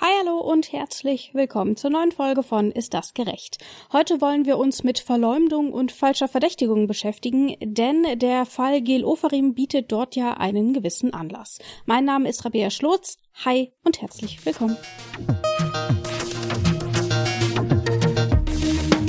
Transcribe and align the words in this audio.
Hi, 0.00 0.06
hallo 0.20 0.38
und 0.38 0.72
herzlich 0.72 1.32
willkommen 1.34 1.76
zur 1.76 1.90
neuen 1.90 2.12
Folge 2.12 2.44
von 2.44 2.70
Ist 2.70 2.94
das 2.94 3.14
gerecht? 3.14 3.58
Heute 3.92 4.20
wollen 4.20 4.46
wir 4.46 4.56
uns 4.56 4.84
mit 4.84 5.00
Verleumdung 5.00 5.72
und 5.72 5.90
falscher 5.90 6.28
Verdächtigung 6.28 6.86
beschäftigen, 6.86 7.56
denn 7.60 8.06
der 8.20 8.46
Fall 8.46 8.80
Gel 8.80 9.04
Oferim 9.04 9.54
bietet 9.54 9.90
dort 9.90 10.14
ja 10.14 10.34
einen 10.34 10.72
gewissen 10.72 11.14
Anlass. 11.14 11.58
Mein 11.84 12.04
Name 12.04 12.28
ist 12.28 12.44
Rabea 12.44 12.70
Schlotz. 12.70 13.16
Hi 13.44 13.72
und 13.82 14.00
herzlich 14.00 14.46
willkommen. 14.46 14.76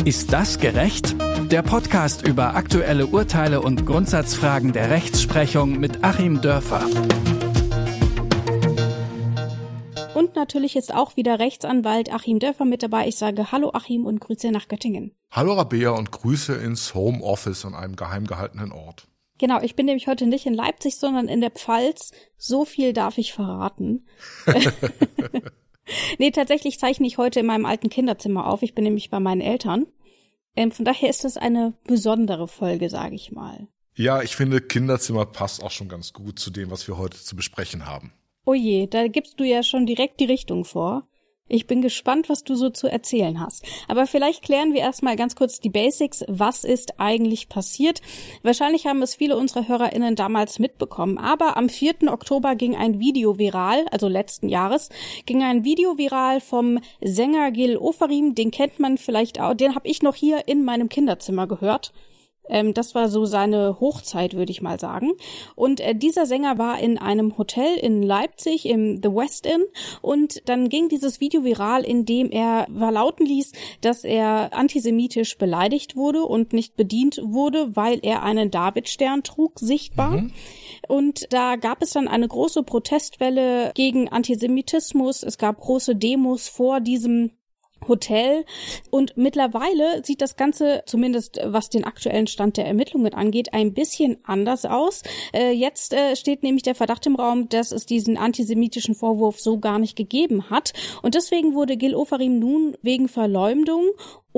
Ist 0.06 0.34
das 0.34 0.58
gerecht? 0.58 1.16
Der 1.52 1.62
Podcast 1.62 2.28
über 2.28 2.56
aktuelle 2.56 3.06
Urteile 3.06 3.62
und 3.62 3.86
Grundsatzfragen 3.86 4.74
der 4.74 4.90
Rechtsprechung 4.90 5.80
mit 5.80 6.04
Achim 6.04 6.42
Dörfer. 6.42 6.84
Und 10.20 10.36
natürlich 10.36 10.76
ist 10.76 10.94
auch 10.94 11.16
wieder 11.16 11.40
Rechtsanwalt 11.40 12.12
Achim 12.12 12.40
Dörfer 12.40 12.66
mit 12.66 12.84
dabei. 12.84 13.08
Ich 13.08 13.16
sage 13.16 13.54
Hallo 13.54 13.72
Achim 13.74 14.06
und 14.06 14.20
Grüße 14.20 14.52
nach 14.52 14.68
Göttingen. 14.68 15.16
Hallo 15.32 15.54
Rabea 15.54 15.92
und 15.92 16.12
Grüße 16.12 16.56
ins 16.56 16.94
Homeoffice 16.94 17.64
an 17.64 17.74
einem 17.74 17.96
geheim 17.96 18.28
gehaltenen 18.28 18.74
Ort. 18.74 19.08
Genau, 19.38 19.62
ich 19.62 19.78
bin 19.78 19.86
nämlich 19.86 20.08
heute 20.08 20.28
nicht 20.28 20.46
in 20.46 20.54
Leipzig, 20.54 20.98
sondern 20.98 21.30
in 21.30 21.40
der 21.40 21.52
Pfalz. 21.52 22.12
So 22.36 22.66
viel 22.66 22.92
darf 22.92 23.18
ich 23.18 23.32
verraten. 23.32 24.06
nee, 26.18 26.32
tatsächlich 26.32 26.80
zeichne 26.80 27.08
ich 27.08 27.18
heute 27.18 27.40
in 27.40 27.46
meinem 27.46 27.66
alten 27.66 27.88
Kinderzimmer 27.88 28.46
auf. 28.46 28.62
Ich 28.62 28.76
bin 28.76 28.84
nämlich 28.84 29.10
bei 29.10 29.22
meinen 29.22 29.40
Eltern. 29.40 29.88
Ähm, 30.54 30.74
von 30.74 30.84
daher 30.84 31.10
ist 31.10 31.24
das 31.24 31.38
eine 31.38 31.76
besondere 31.86 32.50
Folge, 32.50 32.90
sage 32.90 33.16
ich 33.16 33.32
mal. 33.32 33.70
Ja, 33.96 34.22
ich 34.22 34.36
finde, 34.36 34.60
Kinderzimmer 34.60 35.26
passt 35.26 35.64
auch 35.64 35.72
schon 35.72 35.88
ganz 35.88 36.12
gut 36.12 36.40
zu 36.40 36.52
dem, 36.52 36.72
was 36.72 36.90
wir 36.90 36.98
heute 36.98 37.18
zu 37.18 37.38
besprechen 37.38 37.86
haben. 37.86 38.12
Oh 38.50 38.56
je, 38.56 38.88
da 38.88 39.08
gibst 39.08 39.40
du 39.40 39.44
ja 39.44 39.62
schon 39.62 39.86
direkt 39.86 40.20
die 40.20 40.26
Richtung 40.26 40.66
vor. 40.66 41.04
Ich 41.48 41.68
bin 41.68 41.84
gespannt, 41.84 42.30
was 42.30 42.44
du 42.44 42.56
so 42.56 42.72
zu 42.72 42.88
erzählen 42.88 43.40
hast. 43.40 43.64
Aber 43.88 44.08
vielleicht 44.08 44.42
klären 44.42 44.74
wir 44.74 44.82
erstmal 44.82 45.16
ganz 45.16 45.36
kurz 45.36 45.60
die 45.60 45.70
Basics. 45.70 46.26
Was 46.28 46.64
ist 46.64 47.00
eigentlich 47.00 47.48
passiert? 47.48 48.02
Wahrscheinlich 48.42 48.88
haben 48.88 49.04
es 49.04 49.14
viele 49.14 49.38
unserer 49.38 49.68
HörerInnen 49.68 50.16
damals 50.16 50.58
mitbekommen. 50.58 51.20
Aber 51.20 51.58
am 51.58 51.70
4. 51.70 52.12
Oktober 52.12 52.56
ging 52.56 52.76
ein 52.76 53.00
Video 53.00 53.38
viral, 53.38 53.86
also 53.92 54.08
letzten 54.08 54.50
Jahres, 54.50 54.90
ging 55.28 55.44
ein 55.44 55.64
Video 55.64 56.00
viral 56.00 56.42
vom 56.42 56.80
Sänger 57.02 57.52
Gil 57.52 57.78
Oferim. 57.78 58.34
Den 58.34 58.50
kennt 58.50 58.80
man 58.80 58.98
vielleicht 58.98 59.40
auch. 59.40 59.54
Den 59.54 59.76
habe 59.76 59.88
ich 59.88 60.02
noch 60.02 60.16
hier 60.16 60.48
in 60.48 60.66
meinem 60.66 60.90
Kinderzimmer 60.90 61.46
gehört. 61.46 61.94
Ähm, 62.50 62.74
das 62.74 62.96
war 62.96 63.10
so 63.10 63.26
seine 63.26 63.80
Hochzeit, 63.80 64.34
würde 64.36 64.52
ich 64.52 64.62
mal 64.62 64.80
sagen. 64.80 65.12
Und 65.56 65.80
äh, 65.80 65.96
dieser 65.96 66.26
Sänger 66.26 66.58
war 66.58 66.80
in 66.80 66.98
einem 66.98 67.38
Hotel 67.38 67.78
in 67.78 68.04
Leipzig 68.04 68.66
im 68.66 69.02
The 69.02 69.10
West 69.10 69.46
Inn 69.46 69.64
und 70.02 70.48
dann 70.50 70.70
ging 70.70 70.90
dieses 70.90 71.20
Video 71.20 71.44
viral, 71.44 71.84
in 71.84 72.06
dem 72.06 72.32
er 72.32 72.68
verlauten 72.76 73.26
ließ, 73.26 73.52
dass 73.82 74.04
er 74.04 74.54
antisemitisch 74.54 75.38
beleidigt 75.38 75.96
wurde 75.96 76.24
und 76.24 76.54
nicht 76.54 76.76
bedient 76.76 77.22
wurde, 77.24 77.76
weil 77.76 78.00
er 78.02 78.24
einen 78.24 78.52
Davidstern 78.52 79.24
trug, 79.24 79.60
sichtbar. 79.60 80.22
Mhm. 80.22 80.32
Und 80.88 81.32
da 81.34 81.56
gab 81.56 81.82
es 81.82 81.92
dann 81.92 82.08
eine 82.08 82.28
große 82.28 82.64
Protestwelle 82.64 83.72
gegen 83.76 84.10
Antisemitismus. 84.10 85.24
Es 85.24 85.38
gab 85.38 85.60
große 85.60 85.96
Demos 85.96 86.48
vor 86.48 86.80
diesem 86.80 87.32
Hotel. 87.88 88.46
Und 88.90 89.18
mittlerweile 89.18 90.04
sieht 90.04 90.22
das 90.22 90.36
Ganze, 90.36 90.84
zumindest 90.86 91.40
was 91.44 91.70
den 91.70 91.84
aktuellen 91.84 92.28
Stand 92.28 92.58
der 92.58 92.66
Ermittlungen 92.66 93.14
angeht, 93.14 93.54
ein 93.54 93.74
bisschen 93.74 94.18
anders 94.24 94.66
aus. 94.66 95.04
Äh, 95.34 95.52
jetzt 95.52 95.94
äh, 95.94 96.16
steht 96.16 96.44
nämlich 96.44 96.64
der 96.64 96.76
Verdacht 96.76 97.06
im 97.06 97.16
Raum, 97.16 97.50
dass 97.50 97.72
es 97.72 97.86
diesen 97.86 98.18
antisemitischen 98.18 98.96
Vorwurf 98.96 99.40
so 99.40 99.60
gar 99.60 99.80
nicht 99.80 99.96
gegeben 99.96 100.50
hat. 100.50 100.74
Und 101.02 101.16
deswegen 101.16 101.54
wurde 101.54 101.78
Gil 101.78 101.96
Ofarim 101.96 102.40
nun 102.40 102.76
wegen 102.82 103.08
Verleumdung 103.08 103.86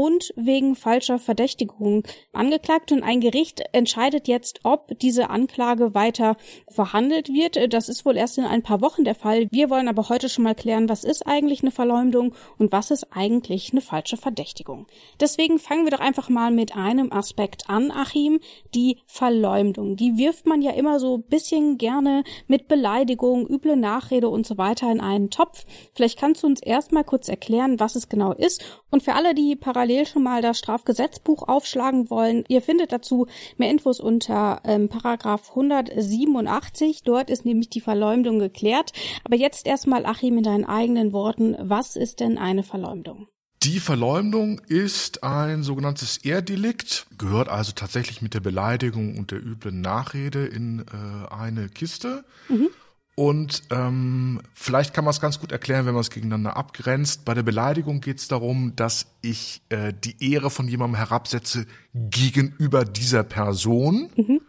und 0.02 0.33
wegen 0.35 0.75
falscher 0.75 1.19
Verdächtigung 1.19 2.02
angeklagt 2.33 2.91
und 2.91 3.03
ein 3.03 3.21
Gericht 3.21 3.62
entscheidet 3.72 4.28
jetzt, 4.28 4.62
ob 4.63 4.97
diese 4.97 5.29
Anklage 5.29 5.94
weiter 5.94 6.38
verhandelt 6.67 7.29
wird. 7.29 7.72
Das 7.72 7.88
ist 7.88 8.03
wohl 8.03 8.17
erst 8.17 8.39
in 8.39 8.45
ein 8.45 8.63
paar 8.63 8.81
Wochen 8.81 9.03
der 9.03 9.13
Fall. 9.13 9.47
Wir 9.51 9.69
wollen 9.69 9.88
aber 9.88 10.09
heute 10.09 10.28
schon 10.28 10.44
mal 10.44 10.56
klären, 10.56 10.89
was 10.89 11.03
ist 11.03 11.28
eigentlich 11.28 11.62
eine 11.62 11.69
Verleumdung 11.69 12.34
und 12.57 12.72
was 12.72 12.89
ist 12.89 13.16
eigentlich 13.16 13.73
eine 13.73 13.81
falsche 13.81 14.17
Verdächtigung. 14.17 14.88
Deswegen 15.19 15.59
fangen 15.59 15.84
wir 15.84 15.91
doch 15.91 16.00
einfach 16.00 16.29
mal 16.29 16.50
mit 16.50 16.75
einem 16.75 17.13
Aspekt 17.13 17.69
an, 17.69 17.91
Achim, 17.91 18.39
die 18.73 18.97
Verleumdung. 19.06 19.97
Die 19.97 20.18
wirft 20.18 20.47
man 20.47 20.63
ja 20.63 20.72
immer 20.72 21.00
so 21.00 21.19
bisschen 21.19 21.78
gerne 21.78 22.23
mit 22.47 22.68
Beleidigung, 22.68 23.45
üble 23.45 23.75
Nachrede 23.75 24.29
und 24.29 24.47
so 24.47 24.57
weiter 24.57 24.91
in 24.91 25.00
einen 25.00 25.29
Topf. 25.29 25.63
Vielleicht 25.94 26.18
kannst 26.18 26.41
du 26.41 26.47
uns 26.47 26.59
erstmal 26.59 27.03
kurz 27.03 27.29
erklären, 27.29 27.79
was 27.79 27.95
es 27.95 28.09
genau 28.09 28.33
ist 28.33 28.63
und 28.89 29.03
für 29.03 29.13
alle, 29.13 29.35
die 29.35 29.56
parallel 29.56 29.91
parallel 29.91 30.06
schon 30.06 30.24
mal 30.24 30.41
das 30.41 30.57
Strafgesetzbuch 30.59 31.47
aufschlagen 31.47 32.09
wollen, 32.09 32.44
ihr 32.47 32.62
findet 32.62 32.91
dazu 32.91 33.28
mehr 33.57 33.69
Infos 33.69 34.00
unter 34.00 34.62
ähm, 34.63 34.90
Paragraph 34.90 35.50
187. 35.50 37.03
Dort 37.03 37.29
ist 37.29 37.46
nämlich 37.46 37.69
die 37.69 37.81
Verleumdung 37.81 38.40
geklärt. 38.40 38.94
Aber 39.24 39.35
jetzt 39.35 39.68
erstmal, 39.68 40.06
Achim, 40.06 40.38
in 40.38 40.44
deinen 40.44 40.66
eigenen 40.66 41.12
Worten, 41.13 41.56
was 41.59 41.96
ist 41.96 42.19
denn 42.19 42.38
eine 42.38 42.63
Verleumdung? 42.63 43.28
Die 43.63 43.80
Verleumdung 43.80 44.59
ist 44.68 45.24
ein 45.24 45.62
sogenanntes 45.62 46.18
Ehrdelikt, 46.18 47.06
gehört 47.18 47.47
also 47.47 47.74
tatsächlich 47.74 48.22
mit 48.22 48.34
der 48.34 48.40
Beleidigung 48.40 49.18
und 49.19 49.30
der 49.30 49.40
üblen 49.40 49.81
Nachrede 49.81 50.47
in 50.47 50.80
äh, 50.80 51.31
eine 51.31 51.69
Kiste. 51.69 52.24
Mhm. 52.50 52.69
Und 53.16 53.63
ähm, 53.72 54.41
vielleicht 54.53 54.94
kann 54.94 55.03
man 55.03 55.11
es 55.11 55.19
ganz 55.19 55.39
gut 55.39 55.51
erklären, 55.51 55.85
wenn 55.85 55.94
man 55.94 56.01
es 56.01 56.09
gegeneinander 56.09 56.55
abgrenzt. 56.55 57.25
Bei 57.25 57.33
der 57.33 57.44
Beleidigung 57.44 57.99
geht 57.99 58.19
es 58.19 58.27
darum, 58.27 58.73
dass 58.75 59.07
ich 59.22 59.61
äh, 59.69 59.94
die 59.94 60.31
Ehre 60.31 60.49
von 60.49 60.67
jemandem 60.67 60.95
herabsetze 60.95 61.66
gegenüber 61.94 62.85
dieser 62.85 63.23
Person. 63.23 64.11
Mhm. 64.16 64.41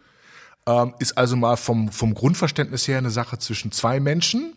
Ähm, 0.65 0.93
ist 0.99 1.17
also 1.17 1.35
mal 1.35 1.57
vom, 1.57 1.89
vom 1.91 2.13
Grundverständnis 2.13 2.87
her 2.87 2.97
eine 2.97 3.09
Sache 3.09 3.37
zwischen 3.37 3.73
zwei 3.73 3.99
Menschen. 3.99 4.55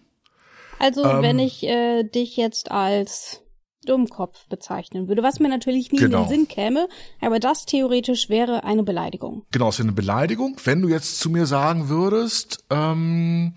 Also 0.78 1.04
ähm, 1.04 1.22
wenn 1.22 1.38
ich 1.40 1.64
äh, 1.64 2.04
dich 2.04 2.36
jetzt 2.36 2.70
als 2.70 3.42
Dummkopf 3.86 4.46
bezeichnen 4.48 5.08
würde, 5.08 5.22
was 5.22 5.40
mir 5.40 5.48
natürlich 5.48 5.92
nie 5.92 5.98
genau. 5.98 6.24
in 6.24 6.28
den 6.28 6.28
genau. 6.28 6.46
Sinn 6.46 6.48
käme, 6.48 6.88
aber 7.20 7.40
das 7.40 7.64
theoretisch 7.64 8.28
wäre 8.28 8.64
eine 8.64 8.82
Beleidigung. 8.82 9.44
Genau, 9.50 9.70
es 9.70 9.78
wäre 9.78 9.88
eine 9.88 9.96
Beleidigung. 9.96 10.56
Wenn 10.64 10.82
du 10.82 10.88
jetzt 10.88 11.18
zu 11.20 11.30
mir 11.30 11.46
sagen 11.46 11.88
würdest, 11.88 12.64
ähm, 12.70 13.54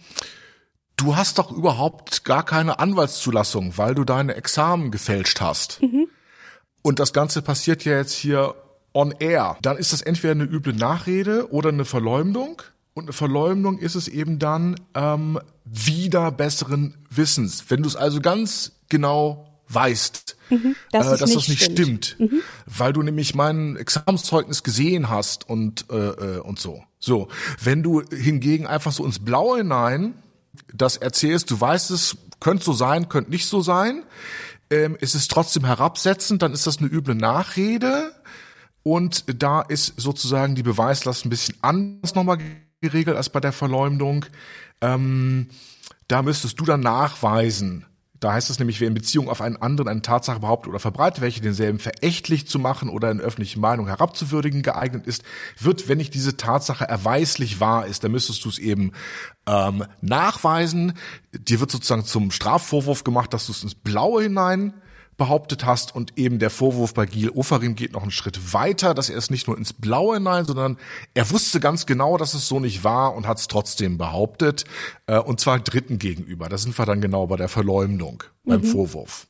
du 0.96 1.16
hast 1.16 1.38
doch 1.38 1.52
überhaupt 1.52 2.24
gar 2.26 2.44
keine 2.44 2.80
Anwaltszulassung, 2.80 3.78
weil 3.78 3.96
du 3.96 4.04
deine 4.04 4.36
Examen 4.36 4.92
gefälscht 4.92 5.42
hast. 5.42 5.82
Mhm. 5.82 6.08
Und 6.82 7.00
das 7.00 7.14
Ganze 7.14 7.42
passiert 7.42 7.84
ja 7.86 7.98
jetzt 7.98 8.14
hier 8.14 8.56
on 8.94 9.14
air. 9.20 9.58
Dann 9.62 9.78
ist 9.78 9.94
das 9.94 10.02
entweder 10.02 10.32
eine 10.32 10.44
üble 10.44 10.74
Nachrede 10.74 11.52
oder 11.52 11.70
eine 11.70 11.86
Verleumdung. 11.86 12.62
Und 12.94 13.04
eine 13.06 13.14
Verleumdung 13.14 13.78
ist 13.78 13.96
es 13.96 14.08
eben 14.08 14.40
dann 14.40 14.76
ähm, 14.94 15.40
wieder 15.64 16.32
besseren 16.32 16.98
Wissens. 17.10 17.66
Wenn 17.70 17.84
du 17.84 17.88
es 17.88 17.96
also 17.96 18.20
ganz 18.20 18.80
genau 18.90 19.46
weißt, 19.70 20.36
mhm, 20.50 20.76
dass, 20.92 21.08
äh, 21.08 21.18
dass 21.18 21.34
das 21.34 21.48
nicht 21.48 21.64
stimmt, 21.64 22.06
stimmt 22.06 22.32
mhm. 22.32 22.42
weil 22.66 22.94
du 22.94 23.02
nämlich 23.02 23.36
mein 23.36 23.76
Examenszeugnis 23.78 24.64
gesehen 24.64 25.10
hast 25.10 25.48
und 25.50 25.86
äh, 25.92 25.96
äh, 25.96 26.40
und 26.40 26.60
so. 26.60 26.84
So, 27.00 27.30
wenn 27.64 27.82
du 27.82 28.02
hingegen 28.02 28.68
einfach 28.68 28.92
so 28.92 29.06
ins 29.06 29.20
Blaue 29.20 29.60
hinein 29.60 30.16
das 30.74 30.98
erzählst, 30.98 31.50
du 31.52 31.60
weißt 31.60 31.92
es, 31.92 32.18
könnte 32.40 32.66
so 32.66 32.74
sein, 32.74 33.10
könnte 33.10 33.32
nicht 33.32 33.48
so 33.48 33.62
sein, 33.62 34.04
ähm, 34.70 34.98
ist 35.00 35.16
es 35.16 35.28
trotzdem 35.28 35.66
herabsetzend, 35.66 36.42
dann 36.42 36.54
ist 36.54 36.68
das 36.68 36.80
eine 36.80 36.88
üble 36.88 37.16
Nachrede 37.16 38.12
und 38.84 39.42
da 39.42 39.62
ist 39.62 39.94
sozusagen 39.98 40.56
die 40.56 40.64
Beweislast 40.64 41.26
ein 41.26 41.30
bisschen 41.30 41.56
anders 41.62 42.16
nochmal 42.16 42.40
geregelt 42.82 43.18
als 43.18 43.30
bei 43.30 43.40
der 43.40 43.52
Verleumdung. 43.52 44.26
Ähm, 44.82 45.50
da 46.08 46.22
müsstest 46.22 46.60
du 46.60 46.66
dann 46.66 46.80
nachweisen, 46.80 47.86
da 48.20 48.34
heißt 48.34 48.50
es 48.50 48.60
nämlich, 48.60 48.80
wer 48.82 48.88
in 48.88 48.94
Beziehung 48.94 49.30
auf 49.30 49.42
einen 49.42 49.58
anderen 49.58 49.88
eine 49.88 50.02
Tatsache 50.02 50.42
behauptet 50.42 50.70
oder 50.70 50.80
verbreitet, 50.80 51.22
welche 51.22 51.42
denselben 51.42 51.80
verächtlich 51.80 52.48
zu 52.48 52.60
machen 52.60 52.90
oder 52.90 53.12
in 53.12 53.22
öffentliche 53.22 53.60
Meinung 53.60 53.88
herabzuwürdigen 53.88 54.62
geeignet 54.62 55.08
ist, 55.08 55.24
wird, 55.58 55.88
wenn 55.88 55.98
nicht 55.98 56.14
diese 56.14 56.36
Tatsache 56.36 56.86
erweislich 56.86 57.60
wahr 57.60 57.86
ist, 57.86 58.04
dann 58.04 58.12
müsstest 58.12 58.44
du 58.44 58.50
es 58.50 58.60
eben 58.60 58.92
ähm, 59.48 59.86
nachweisen. 60.02 60.94
Dir 61.32 61.60
wird 61.60 61.72
sozusagen 61.72 62.06
zum 62.06 62.32
Strafvorwurf 62.32 63.04
gemacht, 63.04 63.34
dass 63.34 63.46
du 63.46 63.54
es 63.54 63.64
ins 63.64 63.76
Blaue 63.76 64.24
hinein 64.24 64.74
behauptet 65.20 65.64
hast 65.66 65.94
und 65.94 66.18
eben 66.18 66.40
der 66.40 66.50
Vorwurf 66.50 66.96
bei 66.96 67.06
Gil 67.06 67.30
Ofarim 67.30 67.76
geht 67.76 67.94
noch 67.94 68.02
einen 68.02 68.10
Schritt 68.10 68.54
weiter, 68.54 68.96
dass 68.96 69.12
er 69.12 69.18
es 69.18 69.30
nicht 69.30 69.48
nur 69.48 69.56
ins 69.56 69.74
Blaue 69.74 70.16
hinein, 70.16 70.46
sondern 70.46 70.78
er 71.14 71.30
wusste 71.30 71.60
ganz 71.60 71.86
genau, 71.86 72.18
dass 72.18 72.34
es 72.34 72.48
so 72.48 72.60
nicht 72.60 72.84
war 72.84 73.16
und 73.16 73.28
hat 73.28 73.38
es 73.38 73.48
trotzdem 73.48 74.00
behauptet 74.00 74.66
äh, 75.06 75.20
und 75.20 75.40
zwar 75.40 75.60
Dritten 75.60 76.00
gegenüber. 76.00 76.50
Da 76.50 76.58
sind 76.58 76.76
wir 76.76 76.88
dann 76.88 77.02
genau 77.02 77.28
bei 77.28 77.36
der 77.36 77.50
Verleumdung, 77.50 78.24
beim 78.44 78.62
mhm. 78.62 78.66
Vorwurf. 78.66 79.28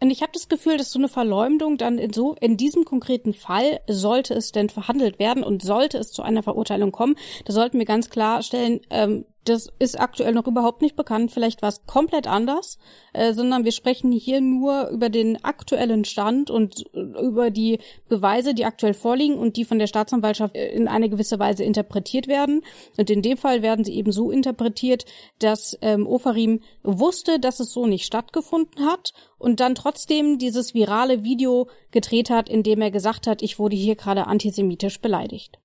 Und 0.00 0.10
ich 0.10 0.22
habe 0.22 0.32
das 0.32 0.48
Gefühl, 0.48 0.76
dass 0.76 0.90
so 0.90 0.98
eine 0.98 1.08
Verleumdung 1.08 1.76
dann 1.76 1.98
in 1.98 2.12
so 2.12 2.34
in 2.40 2.56
diesem 2.56 2.84
konkreten 2.84 3.34
Fall 3.34 3.80
sollte 3.88 4.34
es 4.34 4.52
denn 4.52 4.68
verhandelt 4.68 5.18
werden 5.18 5.42
und 5.42 5.62
sollte 5.62 5.98
es 5.98 6.12
zu 6.12 6.22
einer 6.22 6.42
Verurteilung 6.42 6.92
kommen, 6.92 7.16
da 7.44 7.52
sollten 7.52 7.78
wir 7.78 7.86
ganz 7.86 8.10
klar 8.10 8.42
stellen, 8.42 8.80
ähm, 8.90 9.24
Das 9.44 9.68
ist 9.78 9.98
aktuell 9.98 10.34
noch 10.34 10.46
überhaupt 10.46 10.82
nicht 10.82 10.96
bekannt. 10.96 11.32
Vielleicht 11.32 11.62
war 11.62 11.70
es 11.70 11.86
komplett 11.86 12.26
anders, 12.26 12.78
äh, 13.14 13.32
sondern 13.32 13.64
wir 13.64 13.72
sprechen 13.72 14.12
hier 14.12 14.42
nur 14.42 14.88
über 14.88 15.08
den 15.08 15.42
aktuellen 15.42 16.04
Stand 16.04 16.50
und 16.50 16.84
äh, 16.92 17.00
über 17.00 17.50
die 17.50 17.78
Beweise, 18.08 18.52
die 18.52 18.66
aktuell 18.66 18.92
vorliegen 18.92 19.38
und 19.38 19.56
die 19.56 19.64
von 19.64 19.78
der 19.78 19.86
Staatsanwaltschaft 19.86 20.54
äh, 20.54 20.68
in 20.72 20.88
eine 20.88 21.08
gewisse 21.08 21.38
Weise 21.38 21.64
interpretiert 21.64 22.28
werden. 22.28 22.60
Und 22.98 23.08
in 23.08 23.22
dem 23.22 23.38
Fall 23.38 23.62
werden 23.62 23.84
sie 23.84 23.94
eben 23.94 24.12
so 24.12 24.30
interpretiert, 24.30 25.06
dass 25.38 25.76
ähm, 25.80 26.06
Ofarim 26.06 26.60
wusste, 26.82 27.40
dass 27.40 27.60
es 27.60 27.72
so 27.72 27.86
nicht 27.86 28.04
stattgefunden 28.04 28.84
hat 28.84 29.14
und 29.38 29.60
dann 29.60 29.74
trotzdem 29.74 30.38
dieses 30.38 30.74
virale 30.74 31.24
Video 31.24 31.68
gedreht 31.92 32.28
hat, 32.28 32.50
in 32.50 32.62
dem 32.62 32.82
er 32.82 32.90
gesagt 32.90 33.26
hat, 33.26 33.40
ich 33.40 33.58
wurde 33.58 33.76
hier 33.76 33.96
gerade 33.96 34.26
antisemitisch 34.26 35.00
beleidigt. 35.00 35.58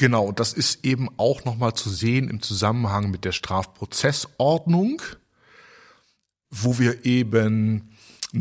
Genau, 0.00 0.24
und 0.24 0.40
das 0.40 0.54
ist 0.54 0.82
eben 0.82 1.10
auch 1.18 1.44
nochmal 1.44 1.74
zu 1.74 1.90
sehen 1.90 2.30
im 2.30 2.40
Zusammenhang 2.40 3.10
mit 3.10 3.26
der 3.26 3.32
Strafprozessordnung, 3.32 5.02
wo 6.48 6.78
wir 6.78 7.04
eben 7.04 7.90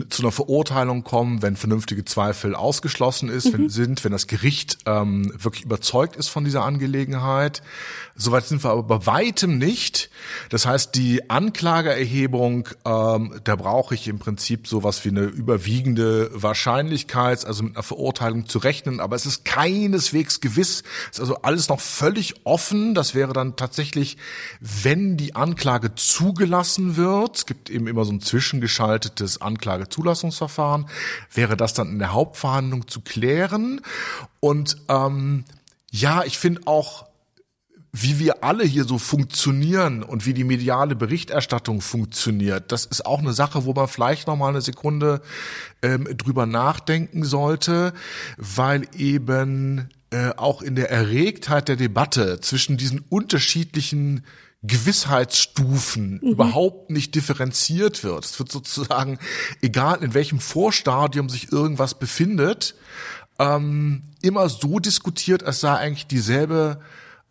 zu 0.07 0.21
einer 0.21 0.31
Verurteilung 0.31 1.03
kommen, 1.03 1.41
wenn 1.41 1.57
vernünftige 1.57 2.05
Zweifel 2.05 2.55
ausgeschlossen 2.55 3.27
ist, 3.27 3.47
mhm. 3.47 3.53
wenn, 3.53 3.69
sind, 3.69 4.05
wenn 4.05 4.13
das 4.13 4.27
Gericht 4.27 4.77
ähm, 4.85 5.33
wirklich 5.35 5.65
überzeugt 5.65 6.15
ist 6.15 6.29
von 6.29 6.45
dieser 6.45 6.63
Angelegenheit. 6.63 7.61
Soweit 8.21 8.45
sind 8.45 8.65
wir 8.65 8.71
aber 8.71 8.83
bei 8.83 9.05
weitem 9.05 9.57
nicht. 9.57 10.09
Das 10.49 10.65
heißt, 10.65 10.93
die 10.93 11.29
Anklageerhebung, 11.29 12.67
ähm, 12.83 13.39
da 13.45 13.55
brauche 13.55 13.95
ich 13.95 14.09
im 14.09 14.19
Prinzip 14.19 14.67
sowas 14.67 15.05
wie 15.05 15.09
eine 15.09 15.21
überwiegende 15.21 16.29
Wahrscheinlichkeit, 16.33 17.45
also 17.45 17.63
mit 17.63 17.77
einer 17.77 17.83
Verurteilung 17.83 18.45
zu 18.45 18.59
rechnen, 18.59 18.99
aber 18.99 19.15
es 19.15 19.25
ist 19.25 19.45
keineswegs 19.45 20.41
gewiss. 20.41 20.83
Es 21.05 21.17
ist 21.17 21.19
also 21.21 21.43
alles 21.43 21.69
noch 21.69 21.79
völlig 21.79 22.45
offen. 22.45 22.93
Das 22.93 23.15
wäre 23.15 23.31
dann 23.31 23.55
tatsächlich, 23.55 24.17
wenn 24.59 25.15
die 25.15 25.35
Anklage 25.35 25.95
zugelassen 25.95 26.97
wird, 26.97 27.37
es 27.37 27.45
gibt 27.45 27.69
eben 27.69 27.87
immer 27.87 28.03
so 28.03 28.11
ein 28.11 28.19
zwischengeschaltetes 28.19 29.39
Anklagezulassungsverfahren, 29.39 30.89
wäre 31.33 31.55
das 31.55 31.73
dann 31.73 31.87
in 31.87 31.99
der 31.99 32.11
Hauptverhandlung 32.11 32.89
zu 32.89 32.99
klären. 32.99 33.79
Und 34.41 34.75
ähm, 34.89 35.45
ja, 35.89 36.23
ich 36.25 36.37
finde 36.37 36.61
auch 36.65 37.08
wie 37.91 38.19
wir 38.19 38.43
alle 38.43 38.63
hier 38.63 38.83
so 38.83 38.97
funktionieren 38.97 40.03
und 40.03 40.25
wie 40.25 40.33
die 40.33 40.43
mediale 40.43 40.95
Berichterstattung 40.95 41.81
funktioniert, 41.81 42.71
das 42.71 42.85
ist 42.85 43.05
auch 43.05 43.19
eine 43.19 43.33
Sache, 43.33 43.65
wo 43.65 43.73
man 43.73 43.87
vielleicht 43.87 44.27
noch 44.27 44.35
mal 44.35 44.49
eine 44.49 44.61
Sekunde 44.61 45.21
ähm, 45.81 46.07
drüber 46.17 46.45
nachdenken 46.45 47.23
sollte, 47.23 47.93
weil 48.37 48.87
eben 48.95 49.89
äh, 50.11 50.31
auch 50.37 50.61
in 50.61 50.75
der 50.75 50.91
Erregtheit 50.91 51.67
der 51.67 51.75
Debatte 51.75 52.39
zwischen 52.41 52.77
diesen 52.77 53.03
unterschiedlichen 53.09 54.23
Gewissheitsstufen 54.61 56.19
mhm. 56.21 56.31
überhaupt 56.31 56.89
nicht 56.89 57.15
differenziert 57.15 58.03
wird. 58.03 58.25
Es 58.25 58.37
wird 58.39 58.51
sozusagen, 58.51 59.17
egal 59.61 60.03
in 60.03 60.13
welchem 60.13 60.39
Vorstadium 60.39 61.29
sich 61.29 61.51
irgendwas 61.51 61.97
befindet, 61.97 62.75
ähm, 63.39 64.03
immer 64.21 64.49
so 64.49 64.79
diskutiert, 64.79 65.43
als 65.43 65.61
sei 65.61 65.73
eigentlich 65.73 66.07
dieselbe 66.07 66.81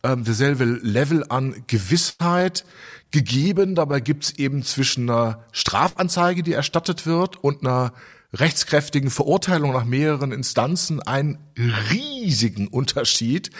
ähm, 0.08 0.24
derselbe 0.24 0.64
Level 0.64 1.24
an 1.28 1.62
Gewissheit 1.66 2.64
gegeben. 3.10 3.74
Dabei 3.74 4.00
gibt's 4.00 4.30
eben 4.32 4.62
zwischen 4.62 5.08
einer 5.08 5.44
Strafanzeige, 5.52 6.42
die 6.42 6.52
erstattet 6.52 7.06
wird, 7.06 7.36
und 7.36 7.62
einer 7.62 7.92
rechtskräftigen 8.32 9.10
Verurteilung 9.10 9.72
nach 9.72 9.84
mehreren 9.84 10.32
Instanzen 10.32 11.02
einen 11.02 11.38
riesigen 11.56 12.68
Unterschied 12.68 13.50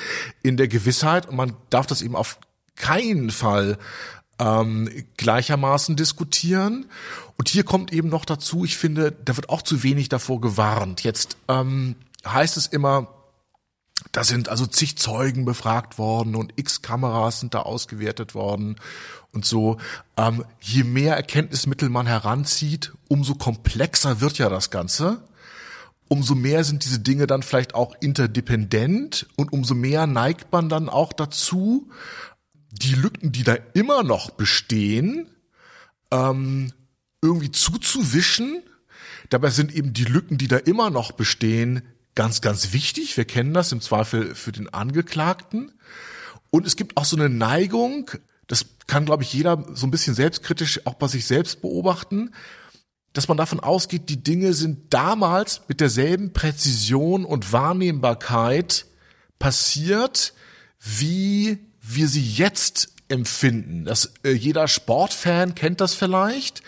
in 0.43 0.57
der 0.57 0.69
Gewissheit. 0.69 1.27
Und 1.27 1.37
man 1.37 1.55
darf 1.71 1.87
das 1.87 2.03
eben 2.03 2.17
auf 2.17 2.39
keinen 2.77 3.31
Fall 3.31 3.79
ähm, 4.39 4.91
gleichermaßen 5.17 5.97
diskutieren. 5.97 6.87
Und 7.39 7.49
hier 7.49 7.65
kommt 7.65 7.93
eben 7.93 8.09
noch 8.09 8.25
dazu, 8.25 8.65
ich 8.65 8.77
finde, 8.77 9.13
da 9.13 9.37
wird 9.37 9.49
auch 9.49 9.63
zu 9.63 9.83
wenig 9.83 10.09
davor 10.09 10.41
gewarnt. 10.41 11.03
Jetzt 11.03 11.39
ähm, 11.49 11.97
heißt 12.27 12.57
es 12.57 12.67
immer, 12.67 13.18
da 14.13 14.25
sind 14.25 14.49
also 14.49 14.67
zig 14.67 14.97
Zeugen 14.97 15.45
befragt 15.45 15.99
worden 15.99 16.35
und 16.35 16.53
x 16.57 16.83
Kameras 16.83 17.41
sind 17.41 17.55
da 17.55 17.61
ausgewertet 17.61 18.35
worden 18.35 18.77
und 19.33 19.45
so. 19.45 19.79
Ähm, 20.17 20.45
je 20.61 20.85
mehr 20.85 21.17
Erkenntnismittel 21.17 21.89
man 21.89 22.07
heranzieht, 22.07 22.93
umso 23.09 23.35
komplexer 23.35 24.21
wird 24.21 24.39
ja 24.39 24.49
das 24.49 24.71
Ganze. 24.71 25.23
Umso 26.09 26.35
mehr 26.35 26.65
sind 26.65 26.85
diese 26.85 27.01
Dinge 27.01 27.27
dann 27.27 27.43
vielleicht 27.43 27.75
auch 27.75 27.95
interdependent 28.01 29.27
und 29.37 29.53
umso 29.53 29.75
mehr 29.75 30.07
neigt 30.07 30.53
man 30.53 30.69
dann 30.69 30.89
auch 30.89 31.13
dazu, 31.13 31.91
die 32.71 32.95
Lücken, 32.95 33.33
die 33.33 33.43
da 33.43 33.57
immer 33.75 34.03
noch 34.03 34.31
bestehen, 34.31 35.29
ähm, 36.11 36.73
irgendwie 37.21 37.51
zuzuwischen. 37.51 38.63
Dabei 39.29 39.51
sind 39.51 39.75
eben 39.75 39.93
die 39.93 40.05
Lücken, 40.05 40.39
die 40.39 40.49
da 40.49 40.57
immer 40.57 40.89
noch 40.89 41.13
bestehen, 41.13 41.83
ganz, 42.19 42.41
ganz 42.41 42.73
wichtig. 42.73 43.17
Wir 43.17 43.27
kennen 43.27 43.55
das 43.55 43.71
im 43.71 43.81
Zweifel 43.81 44.35
für 44.35 44.51
den 44.51 44.69
Angeklagten. 44.69 45.71
Und 46.51 46.67
es 46.67 46.75
gibt 46.75 46.97
auch 46.97 47.05
so 47.05 47.15
eine 47.15 47.29
Neigung, 47.29 48.11
das 48.49 48.67
kann, 48.89 49.05
glaube 49.05 49.23
ich, 49.23 49.33
jeder 49.33 49.65
so 49.75 49.87
ein 49.87 49.93
bisschen 49.93 50.17
selbstkritisch 50.17 50.85
auch 50.85 50.95
bei 50.95 51.07
sich 51.07 51.27
selbst 51.27 51.63
beobachten, 51.63 52.35
dass 53.13 53.29
man 53.29 53.37
davon 53.37 53.61
ausgeht, 53.61 54.09
die 54.09 54.21
Dinge 54.21 54.53
sind 54.53 54.93
damals 54.93 55.61
mit 55.69 55.81
derselben 55.81 56.33
Präzision 56.33 57.25
und 57.25 57.53
Wahrnehmbarkeit 57.53 58.87
passiert, 59.39 60.35
wie 60.81 61.59
wir 61.81 62.09
sie 62.09 62.29
jetzt 62.29 62.95
empfinden. 63.07 63.85
Das, 63.85 64.13
äh, 64.25 64.33
jeder 64.33 64.67
Sportfan 64.67 65.55
kennt 65.55 65.81
das 65.81 65.95
vielleicht 65.95 66.65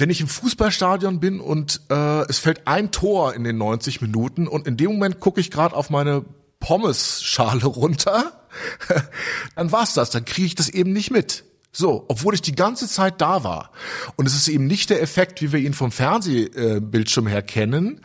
wenn 0.00 0.10
ich 0.10 0.20
im 0.20 0.28
Fußballstadion 0.28 1.20
bin 1.20 1.40
und 1.40 1.80
äh, 1.90 2.22
es 2.28 2.38
fällt 2.38 2.66
ein 2.66 2.90
Tor 2.90 3.34
in 3.34 3.44
den 3.44 3.58
90 3.58 4.00
Minuten 4.00 4.48
und 4.48 4.66
in 4.66 4.76
dem 4.76 4.92
Moment 4.92 5.20
gucke 5.20 5.40
ich 5.40 5.50
gerade 5.50 5.74
auf 5.74 5.90
meine 5.90 6.24
Pommes-Schale 6.60 7.66
runter, 7.66 8.46
dann 9.56 9.72
war's 9.72 9.94
das, 9.94 10.10
dann 10.10 10.24
kriege 10.24 10.46
ich 10.46 10.54
das 10.54 10.68
eben 10.68 10.92
nicht 10.92 11.10
mit. 11.10 11.44
So, 11.72 12.06
obwohl 12.08 12.32
ich 12.32 12.40
die 12.40 12.54
ganze 12.54 12.88
Zeit 12.88 13.20
da 13.20 13.44
war. 13.44 13.70
Und 14.16 14.26
es 14.26 14.34
ist 14.34 14.48
eben 14.48 14.66
nicht 14.66 14.88
der 14.88 15.02
Effekt, 15.02 15.42
wie 15.42 15.52
wir 15.52 15.60
ihn 15.60 15.74
vom 15.74 15.92
Fernsehbildschirm 15.92 17.26
her 17.26 17.42
kennen, 17.42 18.00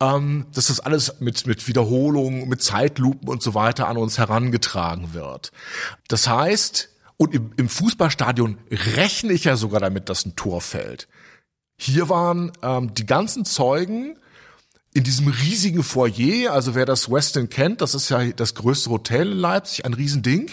ähm, 0.00 0.46
dass 0.54 0.68
das 0.68 0.80
alles 0.80 1.20
mit, 1.20 1.46
mit 1.46 1.68
Wiederholungen, 1.68 2.48
mit 2.48 2.62
Zeitlupen 2.62 3.28
und 3.28 3.42
so 3.42 3.52
weiter 3.52 3.88
an 3.88 3.98
uns 3.98 4.16
herangetragen 4.16 5.12
wird. 5.12 5.52
Das 6.08 6.28
heißt, 6.28 6.88
und 7.18 7.34
im, 7.34 7.52
im 7.58 7.68
Fußballstadion 7.68 8.56
rechne 8.70 9.34
ich 9.34 9.44
ja 9.44 9.56
sogar 9.56 9.80
damit, 9.80 10.08
dass 10.08 10.24
ein 10.24 10.36
Tor 10.36 10.62
fällt. 10.62 11.06
Hier 11.82 12.10
waren 12.10 12.52
ähm, 12.60 12.92
die 12.92 13.06
ganzen 13.06 13.46
Zeugen 13.46 14.18
in 14.92 15.02
diesem 15.02 15.28
riesigen 15.28 15.82
Foyer, 15.82 16.52
also 16.52 16.74
wer 16.74 16.84
das 16.84 17.10
Westin 17.10 17.48
kennt, 17.48 17.80
das 17.80 17.94
ist 17.94 18.10
ja 18.10 18.22
das 18.32 18.54
größte 18.54 18.90
Hotel 18.90 19.32
in 19.32 19.38
Leipzig, 19.38 19.86
ein 19.86 19.94
Riesending. 19.94 20.50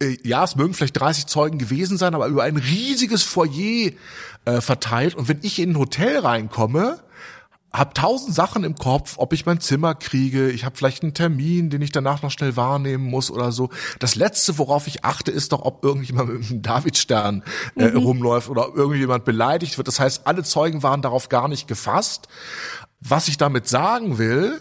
Äh, 0.00 0.16
ja, 0.22 0.44
es 0.44 0.54
mögen 0.54 0.74
vielleicht 0.74 1.00
30 1.00 1.26
Zeugen 1.26 1.58
gewesen 1.58 1.98
sein, 1.98 2.14
aber 2.14 2.28
über 2.28 2.44
ein 2.44 2.56
riesiges 2.56 3.24
Foyer 3.24 3.90
äh, 4.44 4.60
verteilt. 4.60 5.16
Und 5.16 5.26
wenn 5.26 5.40
ich 5.42 5.58
in 5.58 5.72
ein 5.72 5.78
Hotel 5.78 6.20
reinkomme, 6.20 7.00
hab 7.78 7.94
tausend 7.94 8.34
Sachen 8.34 8.64
im 8.64 8.74
Kopf, 8.74 9.14
ob 9.18 9.32
ich 9.32 9.46
mein 9.46 9.60
Zimmer 9.60 9.94
kriege, 9.94 10.50
ich 10.50 10.64
habe 10.64 10.76
vielleicht 10.76 11.02
einen 11.02 11.14
Termin, 11.14 11.70
den 11.70 11.82
ich 11.82 11.92
danach 11.92 12.22
noch 12.22 12.30
schnell 12.30 12.56
wahrnehmen 12.56 13.04
muss 13.04 13.30
oder 13.30 13.52
so. 13.52 13.70
Das 13.98 14.16
letzte, 14.16 14.58
worauf 14.58 14.86
ich 14.86 15.04
achte, 15.04 15.30
ist 15.30 15.52
doch, 15.52 15.62
ob 15.62 15.84
irgendjemand 15.84 16.28
mit 16.40 16.50
einem 16.50 16.62
Davidstern 16.62 17.44
äh, 17.76 17.90
mhm. 17.90 17.98
rumläuft 17.98 18.48
oder 18.48 18.68
irgendjemand 18.74 19.24
beleidigt 19.24 19.78
wird. 19.78 19.88
Das 19.88 20.00
heißt, 20.00 20.26
alle 20.26 20.42
Zeugen 20.42 20.82
waren 20.82 21.02
darauf 21.02 21.28
gar 21.28 21.48
nicht 21.48 21.68
gefasst. 21.68 22.28
Was 23.00 23.28
ich 23.28 23.36
damit 23.36 23.68
sagen 23.68 24.18
will, 24.18 24.60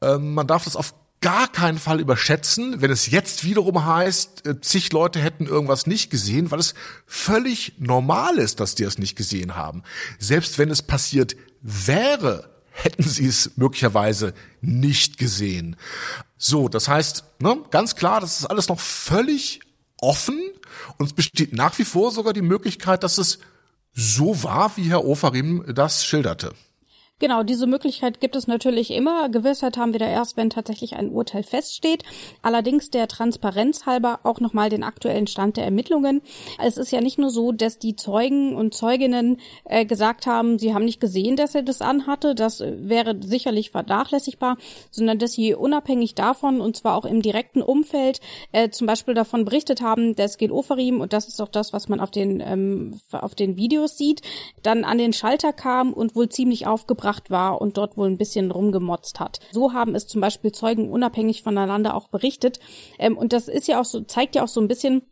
äh, 0.00 0.18
man 0.18 0.46
darf 0.46 0.64
das 0.64 0.76
auf 0.76 0.94
gar 1.22 1.46
keinen 1.46 1.78
Fall 1.78 2.00
überschätzen, 2.00 2.82
wenn 2.82 2.90
es 2.90 3.06
jetzt 3.06 3.44
wiederum 3.44 3.86
heißt, 3.86 4.46
äh, 4.46 4.60
zig 4.60 4.92
Leute 4.92 5.20
hätten 5.20 5.46
irgendwas 5.46 5.86
nicht 5.86 6.10
gesehen, 6.10 6.50
weil 6.50 6.58
es 6.58 6.74
völlig 7.06 7.74
normal 7.78 8.38
ist, 8.38 8.58
dass 8.58 8.74
die 8.74 8.82
es 8.82 8.98
nicht 8.98 9.16
gesehen 9.16 9.54
haben. 9.54 9.84
Selbst 10.18 10.58
wenn 10.58 10.70
es 10.70 10.82
passiert 10.82 11.36
wäre, 11.62 12.50
hätten 12.70 13.02
sie 13.02 13.26
es 13.26 13.56
möglicherweise 13.56 14.34
nicht 14.60 15.18
gesehen. 15.18 15.76
So, 16.36 16.68
das 16.68 16.88
heißt, 16.88 17.24
ne, 17.38 17.58
ganz 17.70 17.96
klar, 17.96 18.20
das 18.20 18.40
ist 18.40 18.46
alles 18.46 18.68
noch 18.68 18.80
völlig 18.80 19.60
offen 20.00 20.40
und 20.98 21.06
es 21.06 21.12
besteht 21.12 21.52
nach 21.52 21.78
wie 21.78 21.84
vor 21.84 22.10
sogar 22.10 22.32
die 22.32 22.42
Möglichkeit, 22.42 23.04
dass 23.04 23.18
es 23.18 23.38
so 23.94 24.42
war, 24.42 24.76
wie 24.76 24.90
Herr 24.90 25.04
Ofarim 25.04 25.64
das 25.74 26.04
schilderte. 26.04 26.54
Genau, 27.22 27.44
diese 27.44 27.68
Möglichkeit 27.68 28.20
gibt 28.20 28.34
es 28.34 28.48
natürlich 28.48 28.90
immer. 28.90 29.28
Gewissheit 29.28 29.76
haben 29.76 29.92
wir 29.92 30.00
da 30.00 30.08
erst, 30.08 30.36
wenn 30.36 30.50
tatsächlich 30.50 30.96
ein 30.96 31.12
Urteil 31.12 31.44
feststeht. 31.44 32.02
Allerdings 32.42 32.90
der 32.90 33.06
Transparenz 33.06 33.86
halber 33.86 34.18
auch 34.24 34.40
nochmal 34.40 34.70
den 34.70 34.82
aktuellen 34.82 35.28
Stand 35.28 35.56
der 35.56 35.64
Ermittlungen. 35.64 36.20
Es 36.60 36.78
ist 36.78 36.90
ja 36.90 37.00
nicht 37.00 37.20
nur 37.20 37.30
so, 37.30 37.52
dass 37.52 37.78
die 37.78 37.94
Zeugen 37.94 38.56
und 38.56 38.74
Zeuginnen 38.74 39.38
äh, 39.66 39.86
gesagt 39.86 40.26
haben, 40.26 40.58
sie 40.58 40.74
haben 40.74 40.84
nicht 40.84 40.98
gesehen, 41.00 41.36
dass 41.36 41.54
er 41.54 41.62
das 41.62 41.80
anhatte. 41.80 42.34
Das 42.34 42.58
wäre 42.58 43.14
sicherlich 43.22 43.70
vernachlässigbar, 43.70 44.56
sondern 44.90 45.20
dass 45.20 45.34
sie 45.34 45.54
unabhängig 45.54 46.16
davon 46.16 46.60
und 46.60 46.76
zwar 46.76 46.96
auch 46.96 47.04
im 47.04 47.22
direkten 47.22 47.62
Umfeld 47.62 48.18
äh, 48.50 48.70
zum 48.70 48.88
Beispiel 48.88 49.14
davon 49.14 49.44
berichtet 49.44 49.80
haben, 49.80 50.16
dass 50.16 50.38
Geloferim 50.38 51.00
und 51.00 51.12
das 51.12 51.28
ist 51.28 51.40
auch 51.40 51.50
das, 51.50 51.72
was 51.72 51.88
man 51.88 52.00
auf 52.00 52.10
den 52.10 52.40
ähm, 52.40 53.00
auf 53.12 53.36
den 53.36 53.56
Videos 53.56 53.96
sieht, 53.96 54.22
dann 54.64 54.82
an 54.82 54.98
den 54.98 55.12
Schalter 55.12 55.52
kam 55.52 55.92
und 55.92 56.16
wohl 56.16 56.28
ziemlich 56.28 56.66
aufgebracht 56.66 57.11
aufgebracht 57.12 57.30
war 57.30 57.60
und 57.60 57.76
dort 57.76 57.96
wohl 57.96 58.08
ein 58.08 58.18
bisschen 58.18 58.50
rumgemotzt 58.50 59.20
hat. 59.20 59.40
So 59.52 59.72
haben 59.72 59.94
es 59.94 60.06
zum 60.06 60.20
Beispiel 60.20 60.52
Zeugen 60.52 60.90
unabhängig 60.90 61.42
voneinander 61.42 61.94
auch 61.94 62.08
berichtet. 62.08 62.58
Ähm, 62.98 63.16
und 63.16 63.32
das 63.32 63.48
ist 63.48 63.68
ja 63.68 63.80
auch 63.80 63.84
so, 63.84 64.00
zeigt 64.00 64.34
ja 64.34 64.42
auch 64.42 64.48
so 64.48 64.60
ein 64.60 64.68
bisschen, 64.68 65.02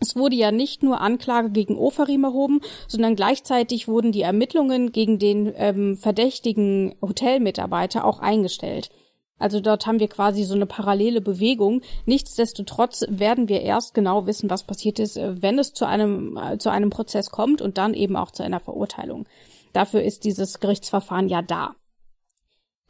es 0.00 0.16
wurde 0.16 0.36
ja 0.36 0.50
nicht 0.50 0.82
nur 0.82 1.00
Anklage 1.00 1.50
gegen 1.50 1.76
Ofarim 1.76 2.24
erhoben, 2.24 2.60
sondern 2.88 3.14
gleichzeitig 3.14 3.86
wurden 3.86 4.12
die 4.12 4.22
Ermittlungen 4.22 4.92
gegen 4.92 5.18
den 5.18 5.52
ähm, 5.56 5.96
verdächtigen 5.96 6.94
Hotelmitarbeiter 7.00 8.04
auch 8.04 8.18
eingestellt. 8.18 8.90
Also 9.38 9.60
dort 9.60 9.86
haben 9.86 9.98
wir 9.98 10.08
quasi 10.08 10.44
so 10.44 10.54
eine 10.54 10.66
parallele 10.66 11.20
Bewegung. 11.20 11.82
Nichtsdestotrotz 12.06 13.04
werden 13.08 13.48
wir 13.48 13.62
erst 13.62 13.92
genau 13.92 14.26
wissen, 14.26 14.50
was 14.50 14.62
passiert 14.62 15.00
ist, 15.00 15.16
wenn 15.16 15.58
es 15.58 15.72
zu 15.72 15.84
einem, 15.84 16.36
äh, 16.36 16.58
zu 16.58 16.70
einem 16.70 16.90
Prozess 16.90 17.30
kommt 17.30 17.60
und 17.60 17.76
dann 17.76 17.92
eben 17.94 18.16
auch 18.16 18.30
zu 18.30 18.44
einer 18.44 18.60
Verurteilung. 18.60 19.26
Dafür 19.72 20.02
ist 20.02 20.24
dieses 20.24 20.60
Gerichtsverfahren 20.60 21.28
ja 21.28 21.42
da. 21.42 21.74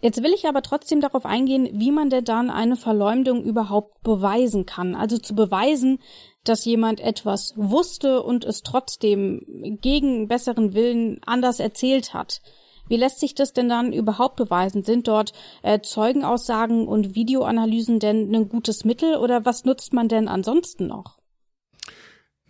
Jetzt 0.00 0.20
will 0.20 0.32
ich 0.34 0.48
aber 0.48 0.62
trotzdem 0.62 1.00
darauf 1.00 1.24
eingehen, 1.24 1.68
wie 1.74 1.92
man 1.92 2.10
denn 2.10 2.24
dann 2.24 2.50
eine 2.50 2.74
Verleumdung 2.74 3.44
überhaupt 3.44 4.02
beweisen 4.02 4.66
kann. 4.66 4.96
Also 4.96 5.16
zu 5.16 5.36
beweisen, 5.36 6.00
dass 6.42 6.64
jemand 6.64 6.98
etwas 6.98 7.54
wusste 7.56 8.20
und 8.20 8.44
es 8.44 8.62
trotzdem 8.62 9.78
gegen 9.80 10.26
besseren 10.26 10.74
Willen 10.74 11.20
anders 11.24 11.60
erzählt 11.60 12.14
hat. 12.14 12.42
Wie 12.88 12.96
lässt 12.96 13.20
sich 13.20 13.36
das 13.36 13.52
denn 13.52 13.68
dann 13.68 13.92
überhaupt 13.92 14.34
beweisen? 14.34 14.82
Sind 14.82 15.06
dort 15.06 15.32
äh, 15.62 15.80
Zeugenaussagen 15.80 16.88
und 16.88 17.14
Videoanalysen 17.14 18.00
denn 18.00 18.34
ein 18.34 18.48
gutes 18.48 18.84
Mittel 18.84 19.16
oder 19.16 19.44
was 19.44 19.64
nutzt 19.64 19.92
man 19.92 20.08
denn 20.08 20.26
ansonsten 20.26 20.88
noch? 20.88 21.21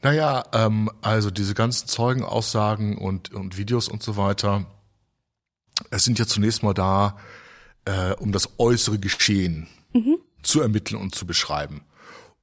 Naja, 0.03 0.45
ähm, 0.53 0.91
also 1.01 1.31
diese 1.31 1.55
ganzen 1.55 1.87
Zeugenaussagen 1.87 2.99
und, 2.99 3.33
und 3.33 3.57
Videos 3.57 3.89
und 3.89 4.03
so 4.03 4.17
weiter, 4.17 4.67
es 5.91 6.05
sind 6.05 6.19
ja 6.19 6.27
zunächst 6.27 6.63
mal 6.63 6.75
da, 6.75 7.17
äh, 7.85 8.13
um 8.15 8.33
das 8.33 8.59
äußere 8.59 8.99
Geschehen 8.99 9.69
mhm. 9.93 10.19
zu 10.43 10.61
ermitteln 10.61 11.01
und 11.01 11.15
zu 11.15 11.25
beschreiben. 11.25 11.83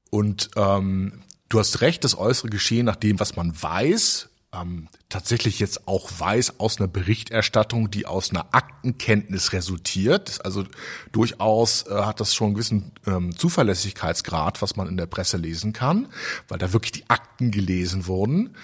Und 0.09 0.51
ähm, 0.55 1.21
du 1.49 1.59
hast 1.59 1.81
recht, 1.81 2.03
das 2.03 2.17
äußere 2.17 2.49
Geschehen 2.49 2.85
nach 2.85 2.95
dem, 2.95 3.19
was 3.19 3.35
man 3.35 3.61
weiß, 3.61 4.29
ähm, 4.53 4.87
tatsächlich 5.09 5.59
jetzt 5.59 5.87
auch 5.87 6.09
weiß 6.17 6.59
aus 6.59 6.79
einer 6.79 6.87
Berichterstattung, 6.87 7.91
die 7.91 8.05
aus 8.05 8.31
einer 8.31 8.47
Aktenkenntnis 8.53 9.53
resultiert. 9.53 10.43
Also 10.43 10.65
durchaus 11.11 11.85
äh, 11.87 11.93
hat 11.93 12.19
das 12.19 12.33
schon 12.33 12.47
einen 12.47 12.53
gewissen 12.55 12.91
ähm, 13.05 13.35
Zuverlässigkeitsgrad, 13.35 14.61
was 14.61 14.75
man 14.75 14.87
in 14.87 14.97
der 14.97 15.05
Presse 15.05 15.37
lesen 15.37 15.73
kann, 15.73 16.07
weil 16.47 16.57
da 16.57 16.73
wirklich 16.73 16.93
die 16.93 17.09
Akten 17.09 17.51
gelesen 17.51 18.07
wurden. 18.07 18.55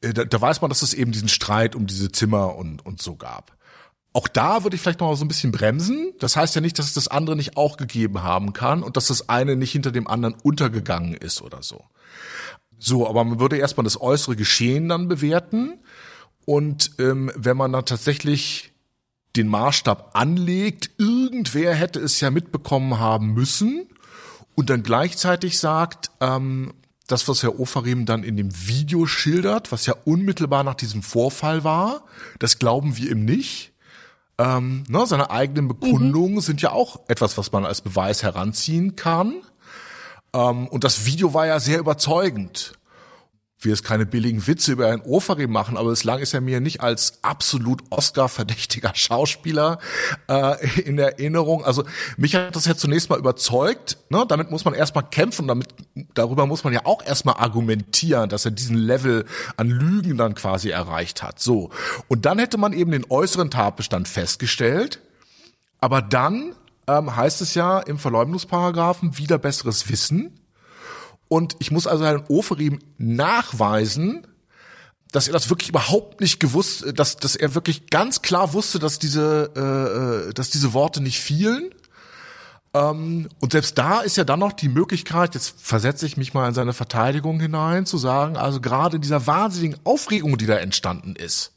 Äh, 0.00 0.14
da, 0.14 0.24
da 0.24 0.40
weiß 0.40 0.62
man, 0.62 0.70
dass 0.70 0.82
es 0.82 0.94
eben 0.94 1.12
diesen 1.12 1.28
Streit 1.28 1.74
um 1.74 1.86
diese 1.86 2.10
Zimmer 2.10 2.56
und, 2.56 2.84
und 2.84 3.02
so 3.02 3.16
gab. 3.16 3.56
Auch 4.14 4.28
da 4.28 4.62
würde 4.62 4.76
ich 4.76 4.82
vielleicht 4.82 5.00
noch 5.00 5.08
mal 5.08 5.16
so 5.16 5.24
ein 5.24 5.28
bisschen 5.28 5.52
bremsen. 5.52 6.12
Das 6.18 6.36
heißt 6.36 6.54
ja 6.54 6.60
nicht, 6.60 6.78
dass 6.78 6.86
es 6.86 6.94
das 6.94 7.08
andere 7.08 7.34
nicht 7.34 7.56
auch 7.56 7.78
gegeben 7.78 8.22
haben 8.22 8.52
kann 8.52 8.82
und 8.82 8.96
dass 8.96 9.06
das 9.06 9.28
eine 9.30 9.56
nicht 9.56 9.72
hinter 9.72 9.90
dem 9.90 10.06
anderen 10.06 10.34
untergegangen 10.42 11.14
ist 11.14 11.40
oder 11.40 11.62
so. 11.62 11.84
So, 12.84 13.08
aber 13.08 13.22
man 13.22 13.38
würde 13.38 13.58
erstmal 13.58 13.84
das 13.84 14.00
äußere 14.00 14.34
Geschehen 14.34 14.88
dann 14.88 15.06
bewerten. 15.06 15.78
Und 16.44 16.90
ähm, 16.98 17.30
wenn 17.36 17.56
man 17.56 17.72
dann 17.72 17.84
tatsächlich 17.84 18.72
den 19.36 19.46
Maßstab 19.46 20.10
anlegt, 20.14 20.90
irgendwer 20.98 21.74
hätte 21.74 22.00
es 22.00 22.20
ja 22.20 22.30
mitbekommen 22.30 22.98
haben 22.98 23.34
müssen 23.34 23.86
und 24.56 24.68
dann 24.68 24.82
gleichzeitig 24.82 25.60
sagt, 25.60 26.10
ähm, 26.20 26.72
das, 27.06 27.28
was 27.28 27.44
Herr 27.44 27.60
Ofarim 27.60 28.04
dann 28.04 28.24
in 28.24 28.36
dem 28.36 28.50
Video 28.66 29.06
schildert, 29.06 29.70
was 29.70 29.86
ja 29.86 29.94
unmittelbar 30.04 30.64
nach 30.64 30.74
diesem 30.74 31.04
Vorfall 31.04 31.62
war, 31.62 32.02
das 32.40 32.58
glauben 32.58 32.96
wir 32.96 33.12
ihm 33.12 33.24
nicht. 33.24 33.72
Ähm, 34.38 34.82
ne, 34.88 35.06
seine 35.06 35.30
eigenen 35.30 35.68
Bekundungen 35.68 36.34
mhm. 36.34 36.40
sind 36.40 36.62
ja 36.62 36.72
auch 36.72 37.00
etwas, 37.06 37.38
was 37.38 37.52
man 37.52 37.64
als 37.64 37.80
Beweis 37.80 38.24
heranziehen 38.24 38.96
kann. 38.96 39.34
Ähm, 40.34 40.68
und 40.68 40.84
das 40.84 41.06
Video 41.06 41.34
war 41.34 41.46
ja 41.46 41.60
sehr 41.60 41.78
überzeugend. 41.78 42.74
Wir 43.64 43.70
jetzt 43.70 43.84
keine 43.84 44.06
billigen 44.06 44.44
Witze 44.48 44.72
über 44.72 44.88
Herrn 44.88 45.02
Ofarim 45.02 45.52
machen, 45.52 45.76
aber 45.76 45.90
bislang 45.90 46.18
ist 46.18 46.34
er 46.34 46.40
mir 46.40 46.60
nicht 46.60 46.80
als 46.80 47.22
absolut 47.22 47.80
Oscar-verdächtiger 47.90 48.92
Schauspieler 48.94 49.78
äh, 50.28 50.80
in 50.80 50.98
Erinnerung. 50.98 51.64
Also 51.64 51.84
mich 52.16 52.34
hat 52.34 52.56
das 52.56 52.66
ja 52.66 52.74
zunächst 52.74 53.08
mal 53.08 53.20
überzeugt. 53.20 53.98
Ne? 54.08 54.24
Damit 54.26 54.50
muss 54.50 54.64
man 54.64 54.74
erstmal 54.74 55.04
kämpfen. 55.04 55.46
Damit, 55.46 55.68
darüber 56.14 56.46
muss 56.46 56.64
man 56.64 56.72
ja 56.72 56.80
auch 56.84 57.04
erstmal 57.04 57.36
argumentieren, 57.36 58.28
dass 58.28 58.44
er 58.44 58.50
diesen 58.50 58.76
Level 58.76 59.26
an 59.56 59.68
Lügen 59.68 60.16
dann 60.16 60.34
quasi 60.34 60.70
erreicht 60.70 61.22
hat. 61.22 61.38
So. 61.38 61.70
Und 62.08 62.26
dann 62.26 62.40
hätte 62.40 62.58
man 62.58 62.72
eben 62.72 62.90
den 62.90 63.06
äußeren 63.08 63.50
Tatbestand 63.50 64.08
festgestellt. 64.08 64.98
Aber 65.78 66.02
dann 66.02 66.56
ähm, 66.98 67.16
heißt 67.16 67.40
es 67.40 67.54
ja 67.54 67.78
im 67.80 67.98
Verleumdungsparagraphen 67.98 69.18
wieder 69.18 69.38
besseres 69.38 69.88
Wissen. 69.88 70.40
Und 71.28 71.56
ich 71.60 71.70
muss 71.70 71.86
also 71.86 72.04
Herrn 72.04 72.24
Oferim 72.28 72.78
nachweisen, 72.98 74.26
dass 75.12 75.28
er 75.28 75.34
das 75.34 75.50
wirklich 75.50 75.68
überhaupt 75.68 76.20
nicht 76.20 76.40
gewusst, 76.40 76.84
dass, 76.94 77.16
dass 77.16 77.36
er 77.36 77.54
wirklich 77.54 77.90
ganz 77.90 78.22
klar 78.22 78.54
wusste, 78.54 78.78
dass 78.78 78.98
diese, 78.98 79.50
äh, 79.54 80.28
äh, 80.28 80.32
dass 80.34 80.50
diese 80.50 80.72
Worte 80.72 81.02
nicht 81.02 81.20
fielen. 81.20 81.70
Ähm, 82.74 83.28
und 83.40 83.52
selbst 83.52 83.76
da 83.76 84.00
ist 84.00 84.16
ja 84.16 84.24
dann 84.24 84.40
noch 84.40 84.52
die 84.52 84.70
Möglichkeit, 84.70 85.34
jetzt 85.34 85.54
versetze 85.60 86.06
ich 86.06 86.16
mich 86.16 86.32
mal 86.32 86.48
in 86.48 86.54
seine 86.54 86.72
Verteidigung 86.72 87.38
hinein, 87.40 87.84
zu 87.84 87.98
sagen, 87.98 88.36
also 88.36 88.60
gerade 88.60 88.96
in 88.96 89.02
dieser 89.02 89.26
wahnsinnigen 89.26 89.78
Aufregung, 89.84 90.38
die 90.38 90.46
da 90.46 90.56
entstanden 90.56 91.14
ist, 91.14 91.52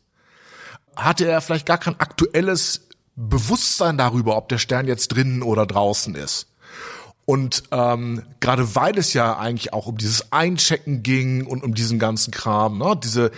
hatte 0.98 1.26
er 1.26 1.40
vielleicht 1.42 1.66
gar 1.66 1.78
kein 1.78 2.00
aktuelles 2.00 2.88
Bewusstsein 3.16 3.98
darüber, 3.98 4.36
ob 4.38 4.50
der 4.50 4.58
Stern 4.58 4.88
jetzt 4.88 5.10
drinnen 5.10 5.42
oder 5.42 5.66
draußen 5.66 6.16
ist. 6.16 6.48
Und 7.26 7.64
ähm, 7.72 8.24
gerade 8.40 8.76
weil 8.76 8.98
es 9.00 9.14
ja 9.14 9.38
eigentlich 9.38 9.74
auch 9.74 9.88
um 9.88 9.98
dieses 9.98 10.32
Einchecken 10.32 11.02
ging 11.02 11.46
und 11.46 11.64
um 11.64 11.74
diesen 11.74 11.98
ganzen 11.98 12.32
Kram, 12.32 12.78
ne, 12.78 12.96
diese 13.04 13.32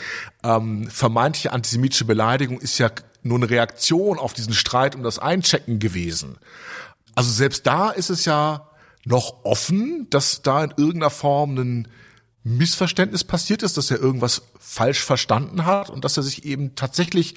ähm, 0.43 0.89
vermeintliche 0.89 1.53
antisemitische 1.53 2.03
Beleidigung 2.03 2.59
ist 2.59 2.77
ja 2.79 2.89
nur 3.23 3.37
eine 3.37 3.49
Reaktion 3.49 4.19
auf 4.19 4.33
diesen 4.33 4.53
Streit 4.53 4.95
um 4.95 5.03
das 5.03 5.19
Einchecken 5.19 5.79
gewesen. 5.79 6.37
Also 7.15 7.31
selbst 7.31 7.65
da 7.65 7.89
ist 7.89 8.09
es 8.09 8.25
ja 8.25 8.69
noch 9.05 9.45
offen, 9.45 10.07
dass 10.09 10.41
da 10.41 10.63
in 10.65 10.71
irgendeiner 10.75 11.09
Form 11.09 11.57
ein 11.57 11.87
Missverständnis 12.43 13.23
passiert 13.23 13.63
ist, 13.63 13.77
dass 13.77 13.89
er 13.89 13.99
irgendwas 13.99 14.41
falsch 14.59 15.03
verstanden 15.03 15.65
hat 15.65 15.89
und 15.89 16.03
dass 16.03 16.17
er 16.17 16.23
sich 16.23 16.45
eben 16.45 16.75
tatsächlich 16.75 17.35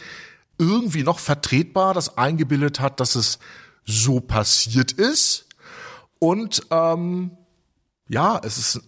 irgendwie 0.60 1.02
noch 1.02 1.18
vertretbar 1.18 1.94
das 1.94 2.18
eingebildet 2.18 2.78
hat, 2.78 3.00
dass 3.00 3.16
es 3.16 3.38
so 3.84 4.20
passiert 4.20 4.92
ist. 4.92 5.46
Und 6.18 6.66
ähm, 6.70 7.32
ja, 8.08 8.40
es 8.44 8.58
ist 8.58 8.80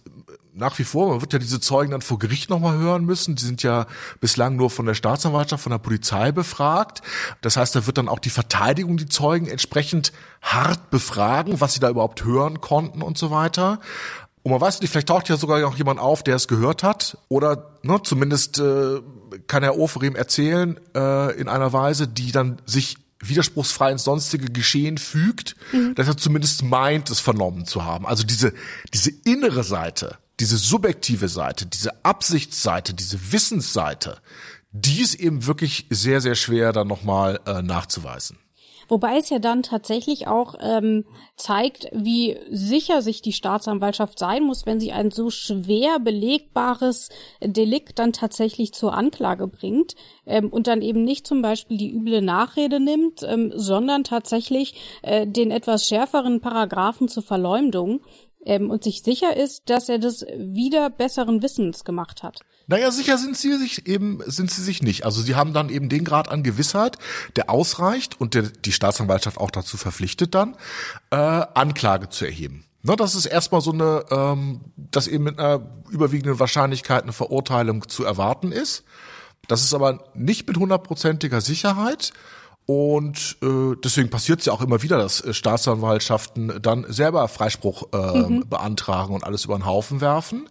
nach 0.55 0.77
wie 0.77 0.83
vor, 0.83 1.09
man 1.09 1.21
wird 1.21 1.33
ja 1.33 1.39
diese 1.39 1.59
Zeugen 1.59 1.91
dann 1.91 2.01
vor 2.01 2.19
Gericht 2.19 2.49
nochmal 2.49 2.77
hören 2.77 3.05
müssen. 3.05 3.35
Die 3.35 3.43
sind 3.43 3.63
ja 3.63 3.87
bislang 4.19 4.55
nur 4.55 4.69
von 4.69 4.85
der 4.85 4.93
Staatsanwaltschaft, 4.93 5.63
von 5.63 5.71
der 5.71 5.79
Polizei 5.79 6.31
befragt. 6.31 7.01
Das 7.41 7.57
heißt, 7.57 7.75
da 7.75 7.87
wird 7.87 7.97
dann 7.97 8.07
auch 8.07 8.19
die 8.19 8.29
Verteidigung 8.29 8.97
die 8.97 9.09
Zeugen 9.09 9.47
entsprechend 9.47 10.13
hart 10.41 10.91
befragen, 10.91 11.59
was 11.59 11.73
sie 11.73 11.79
da 11.79 11.89
überhaupt 11.89 12.23
hören 12.23 12.61
konnten 12.61 13.01
und 13.01 13.17
so 13.17 13.31
weiter. 13.31 13.79
Und 14.43 14.51
man 14.51 14.59
weiß 14.59 14.81
nicht, 14.81 14.91
vielleicht 14.91 15.07
taucht 15.07 15.29
ja 15.29 15.37
sogar 15.37 15.61
noch 15.61 15.77
jemand 15.77 15.99
auf, 15.99 16.21
der 16.21 16.35
es 16.35 16.49
gehört 16.49 16.83
hat. 16.83 17.17
Oder 17.29 17.77
ne, 17.81 18.01
zumindest 18.03 18.59
äh, 18.59 18.99
kann 19.47 19.63
Herr 19.63 19.77
Oferim 19.77 20.15
erzählen 20.15 20.77
äh, 20.93 21.39
in 21.39 21.47
einer 21.47 21.71
Weise, 21.71 22.07
die 22.07 22.31
dann 22.33 22.61
sich 22.65 22.97
widerspruchsfrei 23.21 23.91
ins 23.91 24.03
sonstige 24.03 24.47
Geschehen 24.47 24.97
fügt, 24.97 25.55
mhm. 25.71 25.95
dass 25.95 26.07
er 26.07 26.17
zumindest 26.17 26.63
meint, 26.63 27.09
es 27.09 27.21
vernommen 27.21 27.65
zu 27.65 27.85
haben. 27.85 28.05
Also 28.05 28.23
diese, 28.23 28.53
diese 28.93 29.11
innere 29.23 29.63
Seite, 29.63 30.17
diese 30.41 30.57
subjektive 30.57 31.29
Seite, 31.29 31.65
diese 31.65 32.03
Absichtsseite, 32.03 32.93
diese 32.93 33.31
Wissensseite, 33.31 34.17
die 34.71 35.01
ist 35.01 35.15
eben 35.15 35.45
wirklich 35.45 35.85
sehr, 35.89 36.19
sehr 36.19 36.35
schwer 36.35 36.73
dann 36.73 36.87
nochmal 36.87 37.39
äh, 37.45 37.61
nachzuweisen. 37.61 38.37
Wobei 38.87 39.17
es 39.17 39.29
ja 39.29 39.39
dann 39.39 39.63
tatsächlich 39.63 40.27
auch 40.27 40.55
ähm, 40.59 41.05
zeigt, 41.35 41.87
wie 41.91 42.37
sicher 42.49 43.01
sich 43.01 43.21
die 43.21 43.33
Staatsanwaltschaft 43.33 44.19
sein 44.19 44.43
muss, 44.43 44.65
wenn 44.65 44.79
sie 44.79 44.91
ein 44.91 45.11
so 45.11 45.29
schwer 45.29 45.99
belegbares 45.99 47.09
Delikt 47.41 47.99
dann 47.99 48.13
tatsächlich 48.13 48.73
zur 48.73 48.93
Anklage 48.93 49.47
bringt 49.47 49.95
ähm, 50.25 50.49
und 50.49 50.67
dann 50.67 50.81
eben 50.81 51.03
nicht 51.03 51.27
zum 51.27 51.41
Beispiel 51.41 51.77
die 51.77 51.93
üble 51.93 52.21
Nachrede 52.21 52.79
nimmt, 52.79 53.23
ähm, 53.23 53.51
sondern 53.55 54.03
tatsächlich 54.03 54.75
äh, 55.01 55.27
den 55.27 55.51
etwas 55.51 55.87
schärferen 55.87 56.41
Paragraphen 56.41 57.07
zur 57.07 57.23
Verleumdung 57.23 58.01
ähm, 58.45 58.69
und 58.69 58.83
sich 58.83 59.03
sicher 59.03 59.35
ist, 59.35 59.69
dass 59.69 59.89
er 59.89 59.99
das 59.99 60.25
wieder 60.35 60.89
besseren 60.89 61.41
Wissens 61.41 61.83
gemacht 61.83 62.23
hat. 62.23 62.39
Naja, 62.67 62.91
sicher 62.91 63.17
sind 63.17 63.37
sie 63.37 63.57
sich 63.57 63.87
eben, 63.87 64.21
sind 64.25 64.49
sie 64.49 64.63
sich 64.63 64.81
nicht. 64.81 65.05
Also 65.05 65.21
sie 65.21 65.35
haben 65.35 65.53
dann 65.53 65.69
eben 65.69 65.89
den 65.89 66.05
Grad 66.05 66.29
an 66.29 66.43
Gewissheit, 66.43 66.97
der 67.35 67.49
ausreicht 67.49 68.19
und 68.19 68.33
der, 68.33 68.43
die 68.43 68.71
Staatsanwaltschaft 68.71 69.37
auch 69.37 69.51
dazu 69.51 69.77
verpflichtet 69.77 70.33
dann, 70.33 70.55
äh, 71.11 71.15
Anklage 71.15 72.09
zu 72.09 72.25
erheben. 72.25 72.65
Ne, 72.81 72.95
das 72.97 73.15
ist 73.15 73.25
erstmal 73.25 73.61
so 73.61 73.71
eine, 73.71 74.03
ähm, 74.11 74.61
dass 74.75 75.07
eben 75.07 75.23
mit 75.23 75.39
einer 75.39 75.61
überwiegenden 75.89 76.39
Wahrscheinlichkeit 76.39 77.03
eine 77.03 77.13
Verurteilung 77.13 77.87
zu 77.87 78.03
erwarten 78.03 78.51
ist. 78.51 78.83
Das 79.47 79.63
ist 79.63 79.73
aber 79.73 80.05
nicht 80.13 80.47
mit 80.47 80.57
hundertprozentiger 80.57 81.41
Sicherheit. 81.41 82.13
Und 82.65 83.37
äh, 83.41 83.75
deswegen 83.83 84.09
passiert 84.09 84.39
es 84.39 84.45
ja 84.45 84.53
auch 84.53 84.61
immer 84.61 84.81
wieder, 84.81 84.97
dass 84.97 85.19
äh, 85.19 85.33
Staatsanwaltschaften 85.33 86.61
dann 86.61 86.85
selber 86.87 87.27
Freispruch 87.27 87.89
äh, 87.91 87.97
mhm. 87.97 88.47
beantragen 88.47 89.13
und 89.13 89.25
alles 89.25 89.43
über 89.43 89.57
den 89.57 89.65
Haufen 89.65 89.99
werfen. 89.99 90.47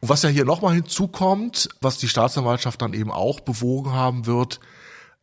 Und 0.00 0.08
was 0.08 0.22
ja 0.22 0.30
hier 0.30 0.46
nochmal 0.46 0.74
hinzukommt, 0.74 1.68
was 1.82 1.98
die 1.98 2.08
Staatsanwaltschaft 2.08 2.80
dann 2.80 2.94
eben 2.94 3.10
auch 3.10 3.40
bewogen 3.40 3.92
haben 3.92 4.24
wird, 4.24 4.60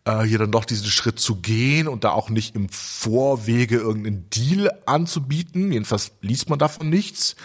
äh, 0.05 0.21
hier 0.21 0.37
dann 0.37 0.51
doch 0.51 0.65
diesen 0.65 0.87
Schritt 0.87 1.19
zu 1.19 1.37
gehen 1.37 1.87
und 1.87 2.03
da 2.03 2.11
auch 2.11 2.29
nicht 2.29 2.55
im 2.55 2.69
Vorwege 2.69 3.77
irgendeinen 3.77 4.29
Deal 4.29 4.71
anzubieten. 4.85 5.71
Jedenfalls 5.71 6.11
liest 6.21 6.49
man 6.49 6.59
davon 6.59 6.89
nichts. 6.89 7.35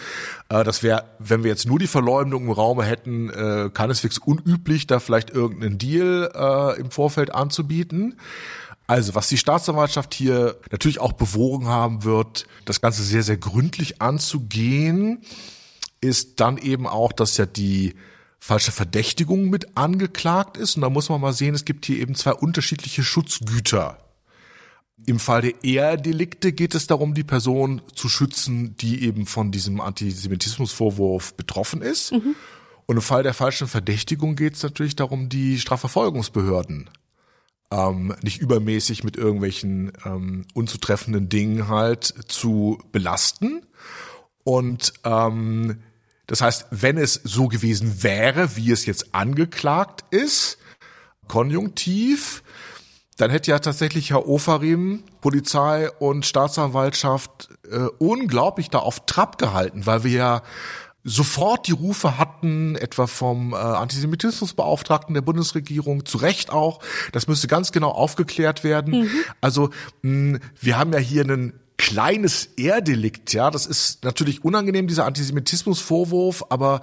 Äh, 0.49 0.63
das 0.63 0.83
wäre, 0.83 1.05
wenn 1.19 1.43
wir 1.43 1.49
jetzt 1.49 1.67
nur 1.67 1.79
die 1.79 1.87
Verleumdung 1.87 2.43
im 2.45 2.51
Raume 2.51 2.83
hätten, 2.83 3.29
äh, 3.29 3.69
keineswegs 3.73 4.19
unüblich, 4.19 4.87
da 4.87 4.99
vielleicht 4.99 5.31
irgendeinen 5.31 5.77
Deal 5.77 6.31
äh, 6.33 6.79
im 6.79 6.91
Vorfeld 6.91 7.33
anzubieten. 7.33 8.17
Also, 8.87 9.15
was 9.15 9.29
die 9.29 9.37
Staatsanwaltschaft 9.37 10.13
hier 10.13 10.59
natürlich 10.71 10.99
auch 10.99 11.13
bewogen 11.13 11.67
haben 11.67 12.03
wird, 12.03 12.45
das 12.65 12.81
Ganze 12.81 13.03
sehr, 13.03 13.23
sehr 13.23 13.37
gründlich 13.37 14.01
anzugehen, 14.01 15.21
ist 16.01 16.39
dann 16.39 16.57
eben 16.57 16.85
auch, 16.85 17.11
dass 17.11 17.37
ja 17.37 17.47
die 17.47 17.95
falsche 18.39 18.71
Verdächtigung 18.71 19.49
mit 19.49 19.75
angeklagt 19.75 20.55
ist. 20.57 20.75
Und 20.75 20.83
da 20.83 20.89
muss 20.91 21.09
man 21.09 21.19
mal 21.19 21.33
sehen, 21.33 21.55
es 21.55 21.65
gibt 21.65 21.85
hier 21.85 21.97
eben 21.97 22.13
zwei 22.13 22.33
unterschiedliche 22.33 23.03
Schutzgüter. 23.03 23.97
Im 25.07 25.19
Fall 25.19 25.41
der 25.41 25.63
Ehrdelikte 25.63 26.53
geht 26.53 26.75
es 26.75 26.85
darum, 26.85 27.15
die 27.15 27.23
Person 27.23 27.81
zu 27.95 28.07
schützen, 28.07 28.77
die 28.77 29.03
eben 29.03 29.25
von 29.25 29.51
diesem 29.51 29.81
Antisemitismusvorwurf 29.81 31.33
betroffen 31.33 31.81
ist. 31.81 32.11
Mhm. 32.11 32.35
Und 32.85 32.97
im 32.97 33.01
Fall 33.01 33.23
der 33.23 33.33
falschen 33.33 33.67
Verdächtigung 33.67 34.35
geht 34.35 34.53
es 34.53 34.63
natürlich 34.63 34.95
darum, 34.95 35.27
die 35.27 35.59
Strafverfolgungsbehörden 35.59 36.89
ähm, 37.71 38.15
nicht 38.21 38.39
übermäßig 38.39 39.03
mit 39.03 39.17
irgendwelchen 39.17 39.91
ähm, 40.05 40.45
unzutreffenden 40.53 41.29
Dingen 41.29 41.67
halt 41.67 42.05
zu 42.27 42.79
belasten. 42.91 43.65
Und 44.43 44.93
ähm, 45.03 45.83
das 46.27 46.41
heißt, 46.41 46.67
wenn 46.71 46.97
es 46.97 47.13
so 47.23 47.47
gewesen 47.47 48.03
wäre, 48.03 48.55
wie 48.55 48.71
es 48.71 48.85
jetzt 48.85 49.13
angeklagt 49.13 50.05
ist, 50.11 50.57
konjunktiv, 51.27 52.43
dann 53.17 53.31
hätte 53.31 53.51
ja 53.51 53.59
tatsächlich 53.59 54.11
Herr 54.11 54.27
Ofarim, 54.27 55.03
Polizei 55.21 55.89
und 55.89 56.25
Staatsanwaltschaft 56.25 57.49
äh, 57.71 57.87
unglaublich 57.97 58.69
da 58.69 58.79
auf 58.79 59.05
Trab 59.05 59.37
gehalten, 59.37 59.85
weil 59.85 60.03
wir 60.03 60.11
ja 60.11 60.41
sofort 61.05 61.67
die 61.67 61.71
Rufe 61.71 62.17
hatten, 62.17 62.75
etwa 62.75 63.05
vom 63.05 63.53
äh, 63.53 63.57
Antisemitismusbeauftragten 63.57 65.13
der 65.13 65.21
Bundesregierung, 65.21 66.05
zu 66.05 66.17
Recht 66.17 66.51
auch, 66.51 66.79
das 67.11 67.27
müsste 67.27 67.47
ganz 67.47 67.71
genau 67.71 67.91
aufgeklärt 67.91 68.63
werden. 68.63 69.03
Mhm. 69.03 69.11
Also 69.39 69.69
mh, 70.01 70.39
wir 70.59 70.77
haben 70.77 70.91
ja 70.91 70.99
hier 70.99 71.21
einen 71.21 71.53
kleines 71.77 72.45
Erdelikt, 72.57 73.33
ja, 73.33 73.51
das 73.51 73.65
ist 73.65 74.03
natürlich 74.03 74.43
unangenehm, 74.43 74.87
dieser 74.87 75.05
Antisemitismusvorwurf, 75.05 76.45
aber 76.49 76.81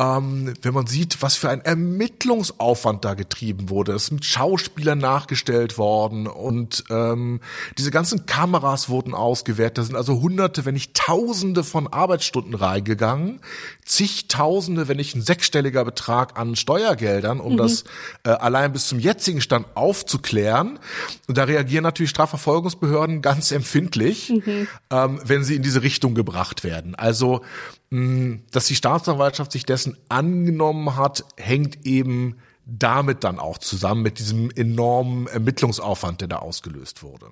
ähm, 0.00 0.54
wenn 0.62 0.74
man 0.74 0.86
sieht, 0.86 1.22
was 1.22 1.34
für 1.34 1.50
ein 1.50 1.60
Ermittlungsaufwand 1.60 3.04
da 3.04 3.14
getrieben 3.14 3.68
wurde, 3.68 3.92
es 3.92 4.04
ist 4.04 4.10
mit 4.12 4.24
Schauspielern 4.24 4.98
nachgestellt 4.98 5.76
worden 5.76 6.28
und 6.28 6.84
ähm, 6.88 7.40
diese 7.76 7.90
ganzen 7.90 8.24
Kameras 8.24 8.88
wurden 8.88 9.12
ausgewertet, 9.12 9.78
da 9.78 9.82
sind 9.82 9.96
also 9.96 10.20
hunderte, 10.20 10.64
wenn 10.64 10.74
nicht 10.74 10.94
tausende 10.94 11.64
von 11.64 11.88
Arbeitsstunden 11.88 12.54
reingegangen, 12.54 13.40
zigtausende, 13.84 14.86
wenn 14.86 14.98
nicht 14.98 15.16
ein 15.16 15.22
sechsstelliger 15.22 15.84
Betrag 15.84 16.38
an 16.38 16.54
Steuergeldern, 16.54 17.40
um 17.40 17.54
mhm. 17.54 17.56
das 17.56 17.82
äh, 18.22 18.30
allein 18.30 18.72
bis 18.72 18.86
zum 18.86 19.00
jetzigen 19.00 19.40
Stand 19.40 19.66
aufzuklären. 19.74 20.78
Und 21.26 21.38
da 21.38 21.44
reagieren 21.44 21.82
natürlich 21.82 22.10
Strafverfolgungsbehörden 22.10 23.20
ganz 23.20 23.50
empfindlich, 23.50 24.30
mhm. 24.30 24.68
ähm, 24.90 25.20
wenn 25.24 25.42
sie 25.42 25.56
in 25.56 25.62
diese 25.62 25.82
Richtung 25.82 26.14
gebracht 26.14 26.62
werden. 26.62 26.94
Also 26.94 27.42
dass 27.90 28.66
die 28.66 28.74
Staatsanwaltschaft 28.74 29.52
sich 29.52 29.64
dessen 29.64 29.96
angenommen 30.08 30.96
hat, 30.96 31.24
hängt 31.36 31.86
eben 31.86 32.36
damit 32.66 33.24
dann 33.24 33.38
auch 33.38 33.58
zusammen 33.58 34.02
mit 34.02 34.18
diesem 34.18 34.50
enormen 34.50 35.26
Ermittlungsaufwand, 35.26 36.20
der 36.20 36.28
da 36.28 36.36
ausgelöst 36.36 37.02
wurde. 37.02 37.30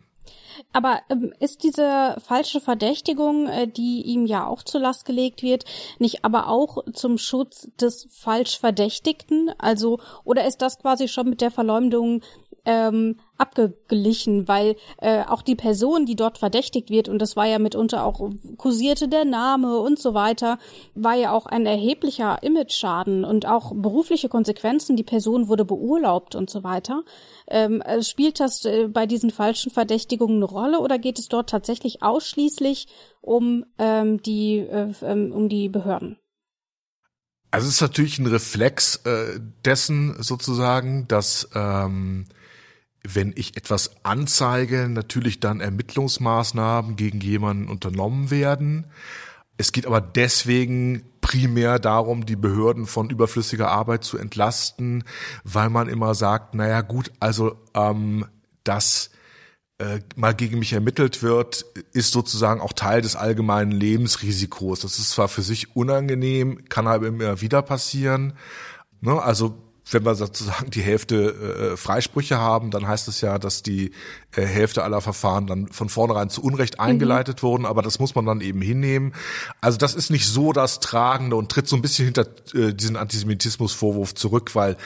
Aber 0.72 1.00
ähm, 1.10 1.34
ist 1.40 1.62
diese 1.62 2.16
falsche 2.26 2.60
Verdächtigung, 2.60 3.46
äh, 3.48 3.68
die 3.68 4.02
ihm 4.02 4.24
ja 4.24 4.46
auch 4.46 4.62
zur 4.62 4.80
Last 4.80 5.04
gelegt 5.04 5.42
wird, 5.42 5.64
nicht 5.98 6.24
aber 6.24 6.48
auch 6.48 6.84
zum 6.92 7.18
Schutz 7.18 7.68
des 7.80 8.08
falsch 8.10 8.58
Verdächtigten? 8.58 9.50
Also, 9.58 10.00
oder 10.24 10.46
ist 10.46 10.62
das 10.62 10.78
quasi 10.78 11.08
schon 11.08 11.28
mit 11.28 11.40
der 11.40 11.50
Verleumdung 11.50 12.22
ähm, 12.66 13.16
abgeglichen, 13.38 14.48
weil 14.48 14.76
äh, 14.98 15.22
auch 15.24 15.42
die 15.42 15.54
Person, 15.54 16.04
die 16.04 16.16
dort 16.16 16.38
verdächtigt 16.38 16.90
wird, 16.90 17.08
und 17.08 17.20
das 17.20 17.36
war 17.36 17.46
ja 17.46 17.58
mitunter 17.58 18.04
auch 18.04 18.30
kursierte 18.58 19.08
der 19.08 19.24
Name 19.24 19.78
und 19.78 19.98
so 19.98 20.14
weiter, 20.14 20.58
war 20.94 21.14
ja 21.14 21.32
auch 21.32 21.46
ein 21.46 21.64
erheblicher 21.64 22.42
Image-Schaden 22.42 23.24
und 23.24 23.46
auch 23.46 23.72
berufliche 23.74 24.28
Konsequenzen. 24.28 24.96
Die 24.96 25.04
Person 25.04 25.48
wurde 25.48 25.64
beurlaubt 25.64 26.34
und 26.34 26.50
so 26.50 26.64
weiter. 26.64 27.02
Ähm, 27.48 27.80
äh, 27.82 28.02
spielt 28.02 28.40
das 28.40 28.64
äh, 28.64 28.88
bei 28.88 29.06
diesen 29.06 29.30
falschen 29.30 29.70
Verdächtigungen 29.70 30.36
eine 30.36 30.46
Rolle 30.46 30.80
oder 30.80 30.98
geht 30.98 31.18
es 31.18 31.28
dort 31.28 31.48
tatsächlich 31.48 32.02
ausschließlich 32.02 32.88
um 33.20 33.64
ähm, 33.78 34.20
die 34.22 34.58
äh, 34.58 34.92
ähm, 35.02 35.32
um 35.32 35.48
die 35.48 35.68
Behörden? 35.68 36.18
Also 37.50 37.68
es 37.68 37.74
ist 37.76 37.80
natürlich 37.80 38.18
ein 38.18 38.26
Reflex 38.26 38.96
äh, 39.04 39.40
dessen 39.64 40.20
sozusagen, 40.22 41.06
dass 41.08 41.48
ähm, 41.54 42.26
wenn 43.14 43.32
ich 43.36 43.56
etwas 43.56 44.04
anzeige, 44.04 44.88
natürlich 44.88 45.40
dann 45.40 45.60
Ermittlungsmaßnahmen 45.60 46.96
gegen 46.96 47.20
jemanden 47.20 47.68
unternommen 47.68 48.30
werden. 48.30 48.86
Es 49.56 49.72
geht 49.72 49.86
aber 49.86 50.00
deswegen 50.00 51.02
primär 51.20 51.78
darum, 51.78 52.26
die 52.26 52.36
Behörden 52.36 52.86
von 52.86 53.10
überflüssiger 53.10 53.68
Arbeit 53.68 54.04
zu 54.04 54.18
entlasten, 54.18 55.04
weil 55.44 55.70
man 55.70 55.88
immer 55.88 56.14
sagt, 56.14 56.54
naja 56.54 56.82
gut, 56.82 57.10
also 57.20 57.56
ähm, 57.74 58.26
dass 58.64 59.10
äh, 59.78 60.00
mal 60.14 60.34
gegen 60.34 60.58
mich 60.58 60.72
ermittelt 60.72 61.22
wird, 61.22 61.66
ist 61.92 62.12
sozusagen 62.12 62.60
auch 62.60 62.72
Teil 62.72 63.02
des 63.02 63.16
allgemeinen 63.16 63.72
Lebensrisikos. 63.72 64.80
Das 64.80 64.98
ist 64.98 65.10
zwar 65.10 65.28
für 65.28 65.42
sich 65.42 65.74
unangenehm, 65.76 66.64
kann 66.68 66.86
aber 66.86 67.06
immer 67.08 67.40
wieder 67.40 67.62
passieren. 67.62 68.34
Ne? 69.00 69.20
Also 69.20 69.65
wenn 69.90 70.04
wir 70.04 70.14
sozusagen 70.14 70.70
die 70.70 70.82
Hälfte 70.82 71.72
äh, 71.72 71.76
Freisprüche 71.76 72.38
haben, 72.38 72.70
dann 72.70 72.88
heißt 72.88 73.06
es 73.08 73.20
ja, 73.20 73.38
dass 73.38 73.62
die 73.62 73.92
äh, 74.34 74.42
Hälfte 74.42 74.82
aller 74.82 75.00
Verfahren 75.00 75.46
dann 75.46 75.68
von 75.68 75.88
vornherein 75.88 76.28
zu 76.28 76.42
Unrecht 76.42 76.78
mhm. 76.78 76.84
eingeleitet 76.84 77.42
mhm. 77.42 77.46
wurden, 77.46 77.66
aber 77.66 77.82
das 77.82 77.98
muss 77.98 78.14
man 78.14 78.26
dann 78.26 78.40
eben 78.40 78.60
hinnehmen. 78.60 79.14
Also 79.60 79.78
das 79.78 79.94
ist 79.94 80.10
nicht 80.10 80.26
so 80.26 80.52
das 80.52 80.80
Tragende 80.80 81.36
und 81.36 81.50
tritt 81.50 81.68
so 81.68 81.76
ein 81.76 81.82
bisschen 81.82 82.06
hinter 82.06 82.26
äh, 82.54 82.74
diesen 82.74 82.96
Antisemitismusvorwurf 82.96 84.14
zurück, 84.14 84.54
weil 84.54 84.76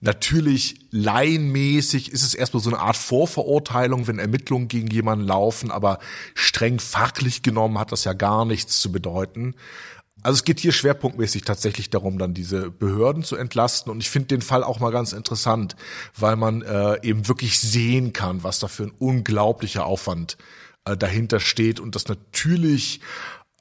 Natürlich 0.00 0.76
laienmäßig 0.92 2.12
ist 2.12 2.22
es 2.22 2.32
erstmal 2.32 2.62
so 2.62 2.70
eine 2.70 2.78
Art 2.78 2.96
Vorverurteilung, 2.96 4.06
wenn 4.06 4.20
Ermittlungen 4.20 4.68
gegen 4.68 4.86
jemanden 4.86 5.26
laufen, 5.26 5.72
aber 5.72 5.98
streng 6.34 6.78
fachlich 6.78 7.42
genommen 7.42 7.80
hat 7.80 7.90
das 7.90 8.04
ja 8.04 8.12
gar 8.12 8.44
nichts 8.44 8.80
zu 8.80 8.92
bedeuten. 8.92 9.56
Also 10.22 10.38
es 10.38 10.44
geht 10.44 10.60
hier 10.60 10.72
schwerpunktmäßig 10.72 11.42
tatsächlich 11.42 11.90
darum, 11.90 12.18
dann 12.18 12.34
diese 12.34 12.70
Behörden 12.70 13.22
zu 13.22 13.36
entlasten. 13.36 13.92
Und 13.92 14.00
ich 14.00 14.10
finde 14.10 14.28
den 14.28 14.42
Fall 14.42 14.64
auch 14.64 14.80
mal 14.80 14.90
ganz 14.90 15.12
interessant, 15.12 15.76
weil 16.16 16.36
man 16.36 16.62
äh, 16.62 16.98
eben 17.02 17.28
wirklich 17.28 17.60
sehen 17.60 18.12
kann, 18.12 18.42
was 18.42 18.58
da 18.58 18.68
für 18.68 18.84
ein 18.84 18.92
unglaublicher 18.98 19.86
Aufwand 19.86 20.36
äh, 20.84 20.96
dahinter 20.96 21.40
steht 21.40 21.80
und 21.80 21.94
das 21.94 22.08
natürlich 22.08 23.00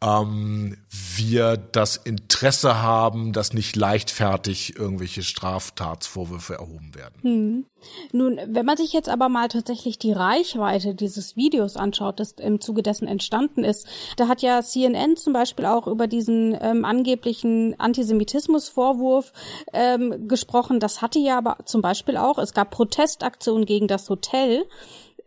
ähm, 0.01 0.77
wir 0.89 1.57
das 1.57 1.97
Interesse 1.97 2.81
haben, 2.81 3.33
dass 3.33 3.53
nicht 3.53 3.75
leichtfertig 3.75 4.77
irgendwelche 4.77 5.23
Straftatsvorwürfe 5.23 6.55
erhoben 6.55 6.93
werden. 6.93 7.15
Hm. 7.21 7.65
Nun, 8.11 8.39
wenn 8.47 8.65
man 8.65 8.77
sich 8.77 8.93
jetzt 8.93 9.09
aber 9.09 9.29
mal 9.29 9.47
tatsächlich 9.47 9.97
die 9.97 10.11
Reichweite 10.11 10.93
dieses 10.93 11.35
Videos 11.35 11.77
anschaut, 11.77 12.19
das 12.19 12.33
im 12.33 12.59
Zuge 12.59 12.83
dessen 12.83 13.07
entstanden 13.07 13.63
ist, 13.63 13.87
da 14.17 14.27
hat 14.27 14.41
ja 14.41 14.61
CNN 14.61 15.15
zum 15.15 15.33
Beispiel 15.33 15.65
auch 15.65 15.87
über 15.87 16.07
diesen 16.07 16.57
ähm, 16.59 16.85
angeblichen 16.85 17.79
Antisemitismusvorwurf 17.79 19.31
ähm, 19.73 20.27
gesprochen. 20.27 20.79
Das 20.79 21.01
hatte 21.01 21.19
ja 21.19 21.37
aber 21.37 21.57
zum 21.65 21.81
Beispiel 21.81 22.17
auch, 22.17 22.37
es 22.37 22.53
gab 22.53 22.71
Protestaktionen 22.71 23.65
gegen 23.65 23.87
das 23.87 24.09
Hotel 24.09 24.65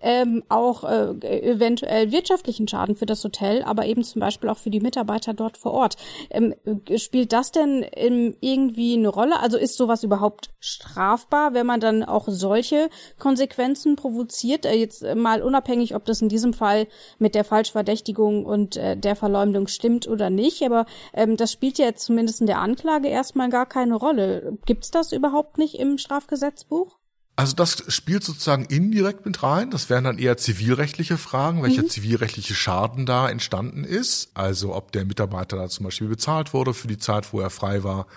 ähm, 0.00 0.42
auch 0.48 0.84
äh, 0.84 1.10
eventuell 1.42 2.12
wirtschaftlichen 2.12 2.68
Schaden 2.68 2.96
für 2.96 3.06
das 3.06 3.22
Hotel, 3.24 3.62
aber 3.62 3.86
eben 3.86 4.02
zum 4.02 4.20
Beispiel 4.20 4.48
auch 4.48 4.58
für 4.58 4.70
die 4.70 4.80
Mitarbeiter 4.80 5.34
dort 5.34 5.56
vor 5.56 5.72
Ort. 5.72 5.96
Ähm, 6.30 6.54
spielt 6.96 7.32
das 7.32 7.52
denn 7.52 7.82
in, 7.82 8.36
irgendwie 8.40 8.94
eine 8.94 9.08
Rolle? 9.08 9.40
Also 9.40 9.58
ist 9.58 9.76
sowas 9.76 10.02
überhaupt 10.02 10.50
strafbar, 10.58 11.54
wenn 11.54 11.66
man 11.66 11.80
dann 11.80 12.04
auch 12.04 12.26
solche 12.28 12.88
Konsequenzen 13.18 13.96
provoziert? 13.96 14.66
Äh, 14.66 14.74
jetzt 14.74 15.04
mal 15.14 15.42
unabhängig, 15.42 15.94
ob 15.94 16.04
das 16.04 16.22
in 16.22 16.28
diesem 16.28 16.52
Fall 16.52 16.86
mit 17.18 17.34
der 17.34 17.44
Falschverdächtigung 17.44 18.44
und 18.44 18.76
äh, 18.76 18.96
der 18.96 19.16
Verleumdung 19.16 19.66
stimmt 19.66 20.08
oder 20.08 20.30
nicht, 20.30 20.62
aber 20.62 20.86
ähm, 21.12 21.36
das 21.36 21.52
spielt 21.52 21.78
ja 21.78 21.86
jetzt 21.86 22.04
zumindest 22.04 22.40
in 22.40 22.46
der 22.46 22.58
Anklage 22.58 23.08
erstmal 23.08 23.48
gar 23.50 23.66
keine 23.66 23.96
Rolle. 23.96 24.58
Gibt's 24.66 24.90
das 24.90 25.12
überhaupt 25.12 25.58
nicht 25.58 25.74
im 25.74 25.98
Strafgesetzbuch? 25.98 26.99
Also 27.40 27.56
das 27.56 27.84
spielt 27.88 28.22
sozusagen 28.22 28.66
indirekt 28.66 29.24
mit 29.24 29.42
rein. 29.42 29.70
Das 29.70 29.88
wären 29.88 30.04
dann 30.04 30.18
eher 30.18 30.36
zivilrechtliche 30.36 31.16
Fragen, 31.16 31.62
welcher 31.62 31.84
mhm. 31.84 31.88
zivilrechtliche 31.88 32.54
Schaden 32.54 33.06
da 33.06 33.30
entstanden 33.30 33.82
ist. 33.82 34.30
Also 34.34 34.74
ob 34.74 34.92
der 34.92 35.06
Mitarbeiter 35.06 35.56
da 35.56 35.66
zum 35.70 35.84
Beispiel 35.84 36.08
bezahlt 36.08 36.52
wurde 36.52 36.74
für 36.74 36.86
die 36.86 36.98
Zeit, 36.98 37.32
wo 37.32 37.40
er 37.40 37.48
frei 37.48 37.82
war, 37.82 38.08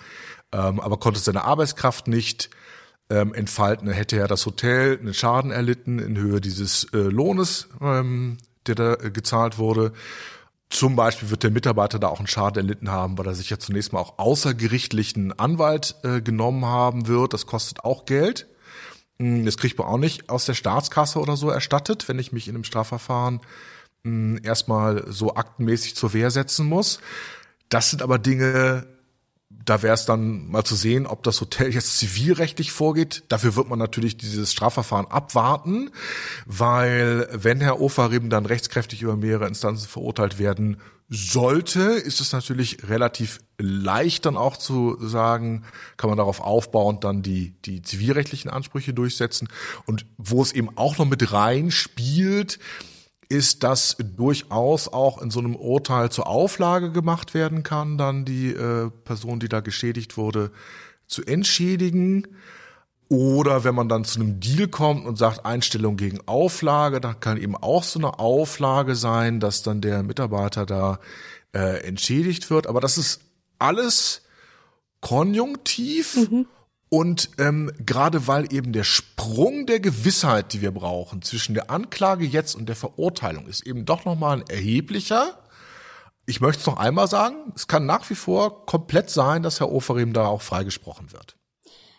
ähm, 0.52 0.78
aber 0.78 0.98
konnte 0.98 1.20
seine 1.20 1.44
Arbeitskraft 1.44 2.06
nicht 2.06 2.50
ähm, 3.08 3.32
entfalten. 3.32 3.86
Dann 3.86 3.96
hätte 3.96 4.16
ja 4.18 4.26
das 4.26 4.44
Hotel 4.44 4.98
einen 4.98 5.14
Schaden 5.14 5.52
erlitten 5.52 6.00
in 6.00 6.18
Höhe 6.18 6.42
dieses 6.42 6.84
äh, 6.92 6.98
Lohnes, 6.98 7.68
ähm, 7.80 8.36
der 8.66 8.74
da 8.74 8.92
äh, 8.92 9.10
gezahlt 9.10 9.56
wurde. 9.56 9.94
Zum 10.68 10.96
Beispiel 10.96 11.30
wird 11.30 11.44
der 11.44 11.50
Mitarbeiter 11.50 11.98
da 11.98 12.08
auch 12.08 12.18
einen 12.18 12.26
Schaden 12.26 12.58
erlitten 12.62 12.90
haben, 12.90 13.16
weil 13.16 13.26
er 13.26 13.34
sich 13.34 13.48
ja 13.48 13.58
zunächst 13.58 13.94
mal 13.94 14.00
auch 14.00 14.18
außergerichtlichen 14.18 15.32
Anwalt 15.38 15.94
äh, 16.02 16.20
genommen 16.20 16.66
haben 16.66 17.08
wird. 17.08 17.32
Das 17.32 17.46
kostet 17.46 17.84
auch 17.84 18.04
Geld. 18.04 18.48
Hm, 19.18 19.44
das 19.44 19.56
kriegt 19.56 19.78
man 19.78 19.86
auch 19.86 19.98
nicht 19.98 20.28
aus 20.30 20.46
der 20.46 20.54
Staatskasse 20.54 21.20
oder 21.20 21.36
so 21.36 21.50
erstattet, 21.50 22.08
wenn 22.08 22.18
ich 22.18 22.32
mich 22.32 22.48
in 22.48 22.54
einem 22.54 22.64
Strafverfahren 22.64 23.40
hm, 24.04 24.40
erstmal 24.42 25.04
so 25.10 25.34
aktenmäßig 25.34 25.96
zur 25.96 26.12
Wehr 26.12 26.30
setzen 26.30 26.66
muss. 26.66 27.00
Das 27.68 27.90
sind 27.90 28.02
aber 28.02 28.18
Dinge, 28.18 28.86
da 29.64 29.82
wäre 29.82 29.94
es 29.94 30.04
dann 30.04 30.48
mal 30.50 30.64
zu 30.64 30.74
sehen, 30.74 31.06
ob 31.06 31.22
das 31.22 31.40
Hotel 31.40 31.68
jetzt 31.74 31.98
zivilrechtlich 31.98 32.72
vorgeht. 32.72 33.24
Dafür 33.28 33.56
wird 33.56 33.68
man 33.68 33.78
natürlich 33.78 34.16
dieses 34.16 34.52
Strafverfahren 34.52 35.06
abwarten, 35.06 35.90
weil 36.46 37.28
wenn 37.32 37.60
Herr 37.60 37.80
Ofarim 37.80 38.30
dann 38.30 38.46
rechtskräftig 38.46 39.02
über 39.02 39.16
mehrere 39.16 39.46
Instanzen 39.46 39.88
verurteilt 39.88 40.38
werden 40.38 40.78
sollte, 41.08 41.80
ist 41.80 42.20
es 42.20 42.32
natürlich 42.32 42.88
relativ 42.88 43.40
leicht 43.58 44.26
dann 44.26 44.36
auch 44.36 44.56
zu 44.56 44.96
sagen, 45.00 45.64
kann 45.96 46.08
man 46.08 46.16
darauf 46.16 46.40
aufbauen, 46.40 46.98
dann 47.00 47.22
die, 47.22 47.50
die 47.62 47.82
zivilrechtlichen 47.82 48.50
Ansprüche 48.50 48.94
durchsetzen. 48.94 49.48
Und 49.86 50.06
wo 50.16 50.42
es 50.42 50.52
eben 50.52 50.76
auch 50.76 50.98
noch 50.98 51.06
mit 51.06 51.32
rein 51.32 51.70
spielt, 51.70 52.58
ist, 53.28 53.62
dass 53.62 53.96
durchaus 53.98 54.88
auch 54.88 55.20
in 55.20 55.30
so 55.30 55.40
einem 55.40 55.56
Urteil 55.56 56.10
zur 56.10 56.26
Auflage 56.26 56.92
gemacht 56.92 57.34
werden 57.34 57.62
kann, 57.62 57.98
dann 57.98 58.24
die 58.24 58.50
äh, 58.50 58.90
Person, 59.04 59.40
die 59.40 59.48
da 59.48 59.60
geschädigt 59.60 60.16
wurde, 60.16 60.50
zu 61.06 61.24
entschädigen. 61.24 62.26
Oder 63.14 63.62
wenn 63.62 63.76
man 63.76 63.88
dann 63.88 64.04
zu 64.04 64.18
einem 64.18 64.40
Deal 64.40 64.66
kommt 64.66 65.06
und 65.06 65.16
sagt 65.16 65.46
Einstellung 65.46 65.96
gegen 65.96 66.18
Auflage, 66.26 67.00
dann 67.00 67.20
kann 67.20 67.36
eben 67.36 67.54
auch 67.54 67.84
so 67.84 68.00
eine 68.00 68.18
Auflage 68.18 68.96
sein, 68.96 69.38
dass 69.38 69.62
dann 69.62 69.80
der 69.80 70.02
Mitarbeiter 70.02 70.66
da 70.66 70.98
äh, 71.52 71.84
entschädigt 71.86 72.50
wird. 72.50 72.66
Aber 72.66 72.80
das 72.80 72.98
ist 72.98 73.20
alles 73.60 74.22
konjunktiv. 75.00 76.28
Mhm. 76.28 76.46
Und 76.88 77.30
ähm, 77.38 77.70
gerade 77.78 78.26
weil 78.26 78.52
eben 78.52 78.72
der 78.72 78.82
Sprung 78.82 79.66
der 79.66 79.78
Gewissheit, 79.78 80.52
die 80.52 80.60
wir 80.60 80.72
brauchen, 80.72 81.22
zwischen 81.22 81.54
der 81.54 81.70
Anklage 81.70 82.24
jetzt 82.24 82.56
und 82.56 82.66
der 82.66 82.74
Verurteilung 82.74 83.46
ist 83.46 83.64
eben 83.64 83.84
doch 83.84 84.04
nochmal 84.04 84.38
ein 84.38 84.48
erheblicher. 84.48 85.38
Ich 86.26 86.40
möchte 86.40 86.62
es 86.62 86.66
noch 86.66 86.78
einmal 86.78 87.06
sagen, 87.06 87.52
es 87.54 87.68
kann 87.68 87.86
nach 87.86 88.10
wie 88.10 88.16
vor 88.16 88.66
komplett 88.66 89.08
sein, 89.08 89.44
dass 89.44 89.60
Herr 89.60 89.70
Oferim 89.70 90.12
da 90.12 90.26
auch 90.26 90.42
freigesprochen 90.42 91.12
wird. 91.12 91.36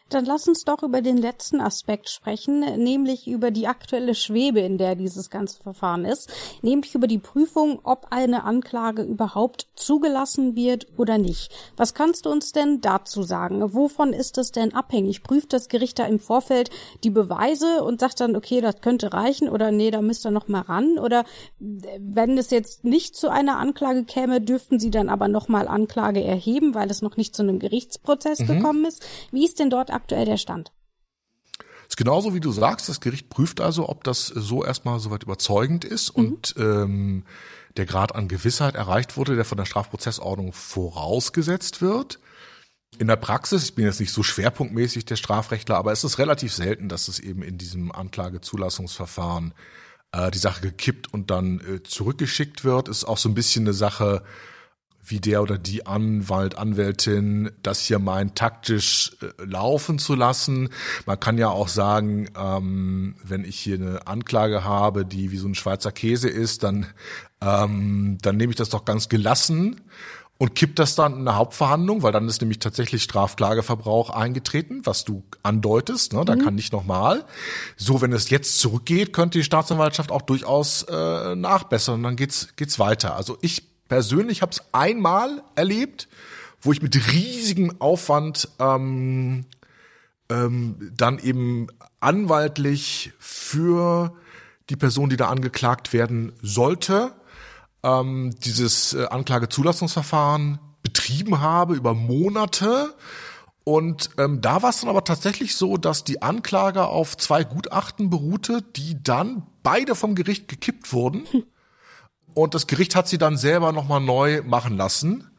Dann 0.10 0.26
lass 0.26 0.48
uns 0.48 0.66
doch 0.66 0.84
über 0.84 1.02
den 1.02 1.18
letzten 1.18 1.60
Aspekt 1.60 2.12
sprechen, 2.12 2.60
nämlich 2.60 3.28
über 3.28 3.50
die 3.50 3.66
aktuelle 3.66 4.14
Schwebe, 4.14 4.60
in 4.60 4.78
der 4.78 4.96
dieses 4.96 5.32
ganze 5.32 5.64
Verfahren 5.64 6.06
ist, 6.06 6.32
nämlich 6.62 6.94
über 6.94 7.08
die 7.08 7.18
Prüfung, 7.18 7.80
ob 7.84 8.08
eine 8.12 8.44
Anklage 8.44 9.02
überhaupt 9.02 9.68
zugelassen 9.74 10.56
wird 10.56 10.86
oder 10.98 11.18
nicht. 11.18 11.52
Was 11.76 11.96
kannst 11.96 12.28
du 12.28 12.30
uns 12.30 12.52
denn 12.52 12.82
dazu 12.82 13.24
sagen? 13.24 13.74
Wovon 13.74 14.14
ist 14.14 14.38
es 14.38 14.52
denn 14.52 14.76
abhängig? 14.76 15.24
Prüft 15.24 15.54
das 15.54 15.70
Gericht 15.70 15.98
da 15.98 16.06
im 16.06 16.20
Vorfeld 16.20 16.70
die 17.04 17.10
Beweise 17.10 17.84
und 17.84 18.00
sagt 18.00 18.20
dann, 18.20 18.36
okay, 18.36 18.62
das 18.62 18.82
könnte 18.82 19.12
reichen 19.12 19.50
oder 19.50 19.72
nee, 19.72 19.90
da 19.90 20.04
müsst 20.04 20.24
ihr 20.24 20.32
noch 20.32 20.48
mal 20.48 20.62
ran? 20.62 21.00
Oder 21.00 21.26
wenn 21.60 22.38
es 22.38 22.52
jetzt 22.52 22.84
nicht 22.84 23.16
zu 23.16 23.30
einer 23.30 23.58
Anklage 23.58 24.04
käme, 24.04 24.40
dürften 24.40 24.80
sie 24.80 24.92
dann 24.92 25.10
aber 25.10 25.28
noch 25.30 25.48
mal 25.48 25.68
Anklage 25.68 26.24
erheben, 26.24 26.76
weil 26.76 26.92
es 26.92 27.02
noch 27.02 27.18
nicht 27.18 27.36
zu 27.36 27.42
einem 27.42 27.58
Gerichtsprozess 27.58 28.42
mhm. 28.42 28.48
gekommen 28.48 28.86
ist? 28.86 29.04
Wie 29.32 29.46
ist 29.46 29.60
denn 29.60 29.72
dort 29.72 29.95
aktuell 29.96 30.26
der 30.26 30.38
Stand? 30.38 30.72
ist 31.88 31.98
genauso 31.98 32.34
wie 32.34 32.40
du 32.40 32.52
sagst, 32.52 32.90
das 32.90 33.00
Gericht 33.00 33.30
prüft 33.30 33.62
also, 33.62 33.88
ob 33.90 34.04
das 34.04 34.28
so 34.28 34.64
erstmal 34.64 35.00
soweit 35.00 35.24
überzeugend 35.24 35.86
ist 35.86 36.18
mhm. 36.18 36.26
und 36.26 36.56
ähm, 36.58 37.24
der 37.78 37.86
Grad 37.86 38.16
an 38.16 38.28
Gewissheit 38.28 38.76
erreicht 38.76 39.18
wurde, 39.18 39.36
der 39.36 39.46
von 39.46 39.58
der 39.58 39.66
Strafprozessordnung 39.66 40.54
vorausgesetzt 40.54 41.82
wird. 41.82 42.20
In 42.98 43.08
der 43.08 43.18
Praxis, 43.18 43.66
ich 43.66 43.76
bin 43.76 43.86
jetzt 43.86 44.00
nicht 44.00 44.14
so 44.14 44.24
schwerpunktmäßig 44.24 45.06
der 45.06 45.18
Strafrechtler, 45.18 45.76
aber 45.76 45.92
es 45.92 46.04
ist 46.04 46.18
relativ 46.18 46.54
selten, 46.54 46.88
dass 46.88 47.10
es 47.10 47.20
eben 47.20 47.44
in 47.44 47.58
diesem 47.58 47.92
Anklagezulassungsverfahren 47.92 49.54
äh, 50.14 50.32
die 50.32 50.38
Sache 50.38 50.62
gekippt 50.62 51.14
und 51.14 51.30
dann 51.30 51.60
äh, 51.60 51.84
zurückgeschickt 51.84 52.64
wird. 52.64 52.88
Ist 52.88 53.04
auch 53.04 53.18
so 53.18 53.28
ein 53.28 53.36
bisschen 53.36 53.66
eine 53.66 53.74
Sache, 53.74 54.24
wie 55.06 55.20
der 55.20 55.42
oder 55.42 55.58
die 55.58 55.86
Anwalt, 55.86 56.58
Anwältin 56.58 57.52
das 57.62 57.80
hier 57.80 58.00
meint, 58.00 58.36
taktisch 58.36 59.16
äh, 59.22 59.44
laufen 59.44 60.00
zu 60.00 60.16
lassen. 60.16 60.70
Man 61.06 61.20
kann 61.20 61.38
ja 61.38 61.50
auch 61.50 61.68
sagen, 61.68 62.30
ähm, 62.38 63.16
wenn 63.24 63.46
ich 63.46 63.60
hier 63.60 63.76
eine 63.76 64.08
Anklage 64.08 64.64
habe, 64.64 65.06
die 65.06 65.32
wie 65.32 65.38
so 65.38 65.48
ein 65.48 65.56
Schweizer 65.56 65.92
Käse 65.92 66.30
ist, 66.30 66.64
dann, 66.64 66.88
ähm, 67.42 68.18
dann 68.22 68.38
nehme 68.38 68.52
ich 68.52 68.58
das 68.58 68.70
doch 68.70 68.86
ganz 68.86 69.10
gelassen 69.10 69.82
und 70.38 70.56
kippt 70.56 70.80
das 70.80 70.96
dann 70.96 71.14
in 71.14 71.20
eine 71.20 71.38
Hauptverhandlung, 71.38 72.04
weil 72.04 72.12
dann 72.12 72.28
ist 72.28 72.42
nämlich 72.42 72.60
tatsächlich 72.60 73.04
Strafklageverbrauch 73.04 74.10
eingetreten, 74.10 74.82
was 74.84 75.06
du 75.06 75.24
andeutest, 75.44 76.14
ne? 76.14 76.26
da 76.26 76.36
mhm. 76.36 76.44
kann 76.44 76.56
nicht 76.56 76.74
nochmal. 76.74 77.26
So, 77.78 78.02
wenn 78.02 78.12
es 78.12 78.30
jetzt 78.30 78.60
zurückgeht, 78.60 79.14
könnte 79.14 79.38
die 79.38 79.44
Staatsanwaltschaft 79.44 80.12
auch 80.12 80.24
durchaus 80.24 80.84
äh, 80.84 81.36
nachbessern 81.36 81.96
und 81.96 82.04
dann 82.04 82.16
geht's 82.16 82.50
geht's 82.58 82.80
weiter. 82.80 83.16
Also 83.16 83.38
ich 83.42 83.75
persönlich 83.88 84.42
habe 84.42 84.52
es 84.52 84.64
einmal 84.72 85.44
erlebt, 85.56 86.08
wo 86.62 86.72
ich 86.72 86.82
mit 86.82 86.96
riesigem 87.12 87.80
Aufwand 87.80 88.50
ähm, 88.60 89.46
ähm, 90.30 90.92
dann 90.96 91.20
eben 91.20 91.68
anwaltlich 92.00 93.14
für 93.20 94.14
die 94.70 94.76
Person, 94.76 95.10
die 95.10 95.18
da 95.18 95.30
angeklagt 95.30 95.94
werden 95.94 96.34
sollte, 96.42 97.14
ähm, 97.84 98.34
dieses 98.44 98.94
äh, 98.94 99.06
Anklagezulassungsverfahren 99.06 100.60
betrieben 100.82 101.40
habe 101.40 101.76
über 101.76 101.94
Monate. 101.94 102.96
Und 103.64 104.12
ähm, 104.18 104.42
da 104.42 104.62
war 104.62 104.70
es 104.70 104.82
dann 104.82 104.90
aber 104.90 105.04
tatsächlich 105.04 105.56
so, 105.56 105.78
dass 105.78 106.04
die 106.04 106.22
Anklage 106.22 106.86
auf 106.86 107.18
zwei 107.18 107.44
Gutachten 107.44 108.10
beruhte, 108.10 108.62
die 108.62 109.02
dann 109.02 109.44
beide 109.64 109.96
vom 109.96 110.16
Gericht 110.16 110.48
gekippt 110.48 110.94
wurden. 110.94 111.28
Und 112.36 112.54
das 112.54 112.68
Gericht 112.68 112.96
hat 112.96 113.08
sie 113.08 113.18
dann 113.18 113.38
selber 113.38 113.72
nochmal 113.72 114.02
neu 114.02 114.44
machen 114.44 114.78
lassen. 114.78 115.32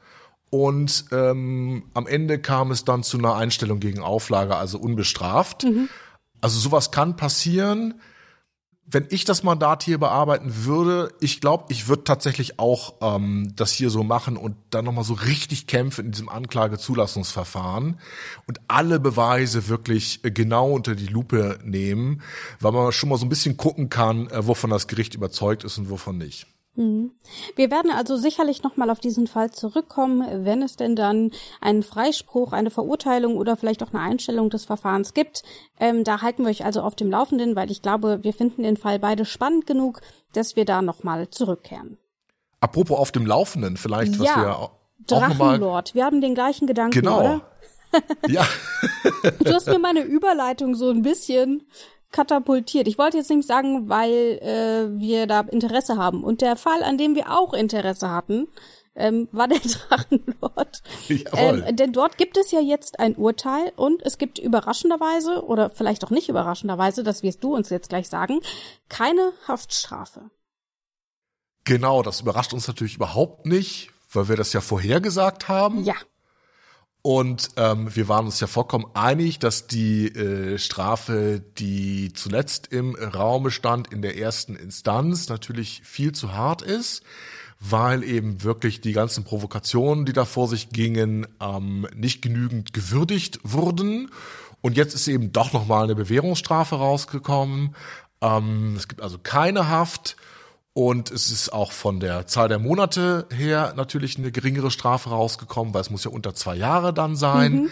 Und 0.50 1.04
ähm, 1.12 1.84
am 1.92 2.06
Ende 2.06 2.38
kam 2.38 2.70
es 2.70 2.84
dann 2.84 3.02
zu 3.02 3.18
einer 3.18 3.34
Einstellung 3.34 3.80
gegen 3.80 4.00
Auflage, 4.00 4.56
also 4.56 4.78
unbestraft. 4.78 5.64
Mhm. 5.64 5.88
Also 6.40 6.58
sowas 6.58 6.90
kann 6.90 7.16
passieren. 7.16 8.00
Wenn 8.88 9.06
ich 9.10 9.24
das 9.24 9.42
Mandat 9.42 9.82
hier 9.82 9.98
bearbeiten 9.98 10.64
würde, 10.64 11.12
ich 11.20 11.40
glaube, 11.40 11.64
ich 11.70 11.88
würde 11.88 12.04
tatsächlich 12.04 12.58
auch 12.58 12.94
ähm, 13.02 13.52
das 13.56 13.72
hier 13.72 13.90
so 13.90 14.02
machen 14.02 14.38
und 14.38 14.56
dann 14.70 14.84
nochmal 14.84 15.04
so 15.04 15.14
richtig 15.14 15.66
kämpfen 15.66 16.06
in 16.06 16.12
diesem 16.12 16.28
Anklagezulassungsverfahren 16.30 17.98
und 18.46 18.60
alle 18.68 19.00
Beweise 19.00 19.68
wirklich 19.68 20.24
äh, 20.24 20.30
genau 20.30 20.70
unter 20.70 20.94
die 20.94 21.08
Lupe 21.08 21.58
nehmen, 21.64 22.22
weil 22.60 22.72
man 22.72 22.92
schon 22.92 23.08
mal 23.08 23.18
so 23.18 23.26
ein 23.26 23.30
bisschen 23.30 23.56
gucken 23.56 23.90
kann, 23.90 24.28
äh, 24.28 24.46
wovon 24.46 24.70
das 24.70 24.86
Gericht 24.86 25.14
überzeugt 25.14 25.64
ist 25.64 25.76
und 25.78 25.90
wovon 25.90 26.16
nicht. 26.16 26.46
Mhm. 26.76 27.12
Wir 27.56 27.70
werden 27.70 27.90
also 27.90 28.16
sicherlich 28.16 28.62
nochmal 28.62 28.90
auf 28.90 29.00
diesen 29.00 29.26
Fall 29.26 29.50
zurückkommen, 29.50 30.44
wenn 30.44 30.62
es 30.62 30.76
denn 30.76 30.94
dann 30.94 31.32
einen 31.60 31.82
Freispruch, 31.82 32.52
eine 32.52 32.70
Verurteilung 32.70 33.36
oder 33.36 33.56
vielleicht 33.56 33.82
auch 33.82 33.92
eine 33.92 34.02
Einstellung 34.02 34.50
des 34.50 34.66
Verfahrens 34.66 35.14
gibt. 35.14 35.42
Ähm, 35.80 36.04
da 36.04 36.22
halten 36.22 36.44
wir 36.44 36.50
euch 36.50 36.64
also 36.64 36.82
auf 36.82 36.94
dem 36.94 37.10
Laufenden, 37.10 37.56
weil 37.56 37.70
ich 37.70 37.82
glaube, 37.82 38.22
wir 38.22 38.32
finden 38.32 38.62
den 38.62 38.76
Fall 38.76 38.98
beide 38.98 39.24
spannend 39.24 39.66
genug, 39.66 40.00
dass 40.32 40.54
wir 40.54 40.64
da 40.64 40.82
nochmal 40.82 41.30
zurückkehren. 41.30 41.98
Apropos 42.60 42.98
auf 42.98 43.12
dem 43.12 43.26
Laufenden, 43.26 43.76
vielleicht, 43.76 44.18
was 44.18 44.26
ja, 44.26 44.36
wir 44.36 44.58
auch 44.58 44.70
Drachenlord. 45.06 45.94
Wir 45.94 46.04
haben 46.04 46.20
den 46.20 46.34
gleichen 46.34 46.66
Gedanken, 46.66 47.00
genau. 47.00 47.20
oder? 47.20 47.40
ja. 48.28 48.46
du 49.40 49.54
hast 49.54 49.68
mir 49.68 49.78
meine 49.78 50.02
Überleitung 50.02 50.74
so 50.74 50.90
ein 50.90 51.02
bisschen 51.02 51.66
katapultiert. 52.12 52.88
Ich 52.88 52.98
wollte 52.98 53.18
jetzt 53.18 53.30
nicht 53.30 53.46
sagen, 53.46 53.88
weil 53.88 54.38
äh, 54.42 54.98
wir 54.98 55.26
da 55.26 55.40
Interesse 55.40 55.96
haben. 55.96 56.24
Und 56.24 56.40
der 56.40 56.56
Fall, 56.56 56.82
an 56.82 56.98
dem 56.98 57.14
wir 57.14 57.30
auch 57.30 57.52
Interesse 57.52 58.10
hatten, 58.10 58.48
ähm, 58.96 59.28
war 59.32 59.48
der 59.48 59.58
Drachenlord. 59.88 60.82
Jawohl. 61.08 61.64
Ähm, 61.66 61.76
denn 61.76 61.92
dort 61.92 62.18
gibt 62.18 62.36
es 62.36 62.50
ja 62.50 62.60
jetzt 62.60 62.98
ein 62.98 63.14
Urteil 63.14 63.72
und 63.76 64.02
es 64.02 64.18
gibt 64.18 64.38
überraschenderweise, 64.38 65.44
oder 65.44 65.70
vielleicht 65.70 66.04
auch 66.04 66.10
nicht 66.10 66.28
überraschenderweise, 66.28 67.04
das 67.04 67.22
wirst 67.22 67.44
du 67.44 67.54
uns 67.54 67.70
jetzt 67.70 67.90
gleich 67.90 68.08
sagen, 68.08 68.40
keine 68.88 69.32
Haftstrafe. 69.46 70.30
Genau, 71.64 72.02
das 72.02 72.20
überrascht 72.20 72.52
uns 72.52 72.68
natürlich 72.68 72.96
überhaupt 72.96 73.44
nicht, 73.44 73.90
weil 74.12 74.28
wir 74.28 74.36
das 74.36 74.52
ja 74.52 74.60
vorhergesagt 74.60 75.48
haben. 75.48 75.84
Ja. 75.84 75.94
Und 77.06 77.50
ähm, 77.54 77.94
wir 77.94 78.08
waren 78.08 78.24
uns 78.24 78.40
ja 78.40 78.48
vollkommen 78.48 78.86
einig, 78.94 79.38
dass 79.38 79.68
die 79.68 80.08
äh, 80.08 80.58
Strafe, 80.58 81.40
die 81.56 82.12
zuletzt 82.12 82.72
im 82.72 82.96
Raume 82.96 83.52
stand 83.52 83.92
in 83.92 84.02
der 84.02 84.18
ersten 84.18 84.56
Instanz, 84.56 85.28
natürlich 85.28 85.82
viel 85.84 86.10
zu 86.10 86.32
hart 86.32 86.62
ist, 86.62 87.04
weil 87.60 88.02
eben 88.02 88.42
wirklich 88.42 88.80
die 88.80 88.90
ganzen 88.90 89.22
Provokationen, 89.22 90.04
die 90.04 90.12
da 90.12 90.24
vor 90.24 90.48
sich 90.48 90.70
gingen, 90.70 91.28
ähm, 91.40 91.86
nicht 91.94 92.22
genügend 92.22 92.72
gewürdigt 92.72 93.38
wurden. 93.44 94.10
Und 94.60 94.76
jetzt 94.76 94.96
ist 94.96 95.06
eben 95.06 95.30
doch 95.30 95.52
nochmal 95.52 95.84
eine 95.84 95.94
Bewährungsstrafe 95.94 96.74
rausgekommen. 96.74 97.76
Ähm, 98.20 98.74
es 98.76 98.88
gibt 98.88 99.00
also 99.00 99.18
keine 99.22 99.68
Haft. 99.68 100.16
Und 100.76 101.10
es 101.10 101.30
ist 101.30 101.54
auch 101.54 101.72
von 101.72 102.00
der 102.00 102.26
Zahl 102.26 102.50
der 102.50 102.58
Monate 102.58 103.26
her 103.34 103.72
natürlich 103.78 104.18
eine 104.18 104.30
geringere 104.30 104.70
Strafe 104.70 105.08
rausgekommen, 105.08 105.72
weil 105.72 105.80
es 105.80 105.88
muss 105.88 106.04
ja 106.04 106.10
unter 106.10 106.34
zwei 106.34 106.54
Jahre 106.54 106.92
dann 106.92 107.16
sein. 107.16 107.54
Mhm. 107.54 107.70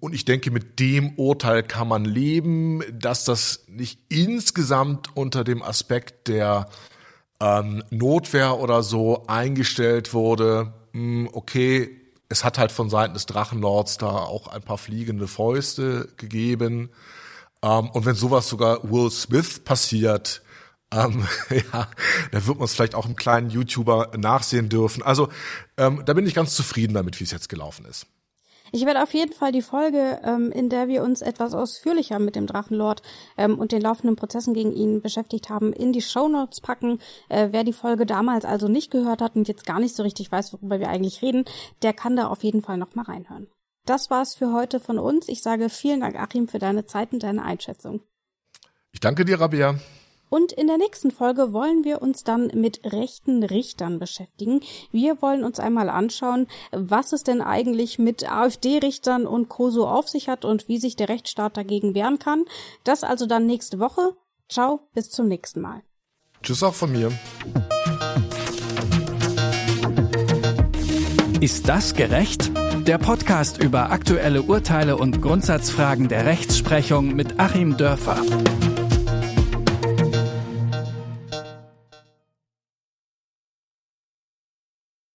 Und 0.00 0.14
ich 0.14 0.24
denke, 0.24 0.50
mit 0.50 0.80
dem 0.80 1.10
Urteil 1.18 1.62
kann 1.62 1.88
man 1.88 2.06
leben, 2.06 2.82
dass 2.90 3.24
das 3.24 3.64
nicht 3.68 4.00
insgesamt 4.08 5.14
unter 5.14 5.44
dem 5.44 5.62
Aspekt 5.62 6.28
der 6.28 6.70
ähm, 7.38 7.82
Notwehr 7.90 8.58
oder 8.58 8.82
so 8.82 9.26
eingestellt 9.26 10.14
wurde. 10.14 10.72
Hm, 10.92 11.28
okay, 11.30 12.00
es 12.30 12.44
hat 12.44 12.56
halt 12.56 12.72
von 12.72 12.88
Seiten 12.88 13.12
des 13.12 13.26
Drachenlords 13.26 13.98
da 13.98 14.08
auch 14.08 14.46
ein 14.48 14.62
paar 14.62 14.78
fliegende 14.78 15.28
Fäuste 15.28 16.08
gegeben. 16.16 16.88
Ähm, 17.60 17.90
und 17.90 18.06
wenn 18.06 18.14
sowas 18.14 18.48
sogar 18.48 18.90
Will 18.90 19.10
Smith 19.10 19.58
passiert, 19.58 20.40
ähm, 20.92 21.26
ja, 21.50 21.88
da 22.32 22.46
wird 22.46 22.58
man 22.58 22.64
es 22.64 22.74
vielleicht 22.74 22.94
auch 22.94 23.06
im 23.06 23.16
kleinen 23.16 23.50
YouTuber 23.50 24.12
nachsehen 24.16 24.68
dürfen. 24.68 25.02
Also 25.02 25.28
ähm, 25.76 26.02
da 26.04 26.14
bin 26.14 26.26
ich 26.26 26.34
ganz 26.34 26.54
zufrieden 26.54 26.94
damit, 26.94 27.18
wie 27.20 27.24
es 27.24 27.30
jetzt 27.30 27.48
gelaufen 27.48 27.84
ist. 27.84 28.06
Ich 28.70 28.84
werde 28.84 29.02
auf 29.02 29.14
jeden 29.14 29.32
Fall 29.32 29.50
die 29.50 29.62
Folge, 29.62 30.20
ähm, 30.24 30.52
in 30.52 30.68
der 30.68 30.88
wir 30.88 31.02
uns 31.02 31.22
etwas 31.22 31.54
ausführlicher 31.54 32.18
mit 32.18 32.36
dem 32.36 32.46
Drachenlord 32.46 33.02
ähm, 33.38 33.58
und 33.58 33.72
den 33.72 33.80
laufenden 33.80 34.16
Prozessen 34.16 34.52
gegen 34.52 34.72
ihn 34.72 35.00
beschäftigt 35.00 35.48
haben, 35.48 35.72
in 35.72 35.92
die 35.92 36.02
Shownotes 36.02 36.60
packen. 36.60 37.00
Äh, 37.28 37.48
wer 37.52 37.64
die 37.64 37.72
Folge 37.72 38.04
damals 38.04 38.44
also 38.44 38.68
nicht 38.68 38.90
gehört 38.90 39.22
hat 39.22 39.36
und 39.36 39.48
jetzt 39.48 39.64
gar 39.64 39.80
nicht 39.80 39.96
so 39.96 40.02
richtig 40.02 40.30
weiß, 40.30 40.52
worüber 40.52 40.80
wir 40.80 40.90
eigentlich 40.90 41.22
reden, 41.22 41.46
der 41.82 41.94
kann 41.94 42.16
da 42.16 42.26
auf 42.26 42.42
jeden 42.42 42.62
Fall 42.62 42.76
noch 42.76 42.94
mal 42.94 43.04
reinhören. 43.04 43.48
Das 43.86 44.10
war's 44.10 44.34
für 44.34 44.52
heute 44.52 44.80
von 44.80 44.98
uns. 44.98 45.28
Ich 45.28 45.42
sage 45.42 45.70
vielen 45.70 46.00
Dank, 46.00 46.16
Achim, 46.16 46.46
für 46.46 46.58
deine 46.58 46.84
Zeit 46.84 47.12
und 47.12 47.22
deine 47.22 47.42
Einschätzung. 47.42 48.00
Ich 48.92 49.00
danke 49.00 49.24
dir, 49.24 49.40
Rabia. 49.40 49.78
Und 50.30 50.52
in 50.52 50.66
der 50.66 50.78
nächsten 50.78 51.10
Folge 51.10 51.52
wollen 51.52 51.84
wir 51.84 52.02
uns 52.02 52.24
dann 52.24 52.50
mit 52.54 52.80
rechten 52.84 53.42
Richtern 53.42 53.98
beschäftigen. 53.98 54.60
Wir 54.90 55.22
wollen 55.22 55.44
uns 55.44 55.60
einmal 55.60 55.88
anschauen, 55.88 56.46
was 56.72 57.12
es 57.12 57.24
denn 57.24 57.40
eigentlich 57.40 57.98
mit 57.98 58.30
AfD-Richtern 58.30 59.26
und 59.26 59.48
Co. 59.48 59.70
so 59.70 59.86
auf 59.86 60.08
sich 60.08 60.28
hat 60.28 60.44
und 60.44 60.68
wie 60.68 60.78
sich 60.78 60.96
der 60.96 61.08
Rechtsstaat 61.08 61.56
dagegen 61.56 61.94
wehren 61.94 62.18
kann. 62.18 62.44
Das 62.84 63.04
also 63.04 63.26
dann 63.26 63.46
nächste 63.46 63.78
Woche. 63.78 64.16
Ciao, 64.48 64.80
bis 64.94 65.10
zum 65.10 65.28
nächsten 65.28 65.60
Mal. 65.60 65.82
Tschüss 66.42 66.62
auch 66.62 66.74
von 66.74 66.92
mir. 66.92 67.12
Ist 71.40 71.68
das 71.68 71.94
gerecht? 71.94 72.50
Der 72.86 72.98
Podcast 72.98 73.62
über 73.62 73.90
aktuelle 73.90 74.42
Urteile 74.42 74.96
und 74.96 75.22
Grundsatzfragen 75.22 76.08
der 76.08 76.26
Rechtsprechung 76.26 77.14
mit 77.14 77.38
Achim 77.38 77.76
Dörfer. 77.76 78.22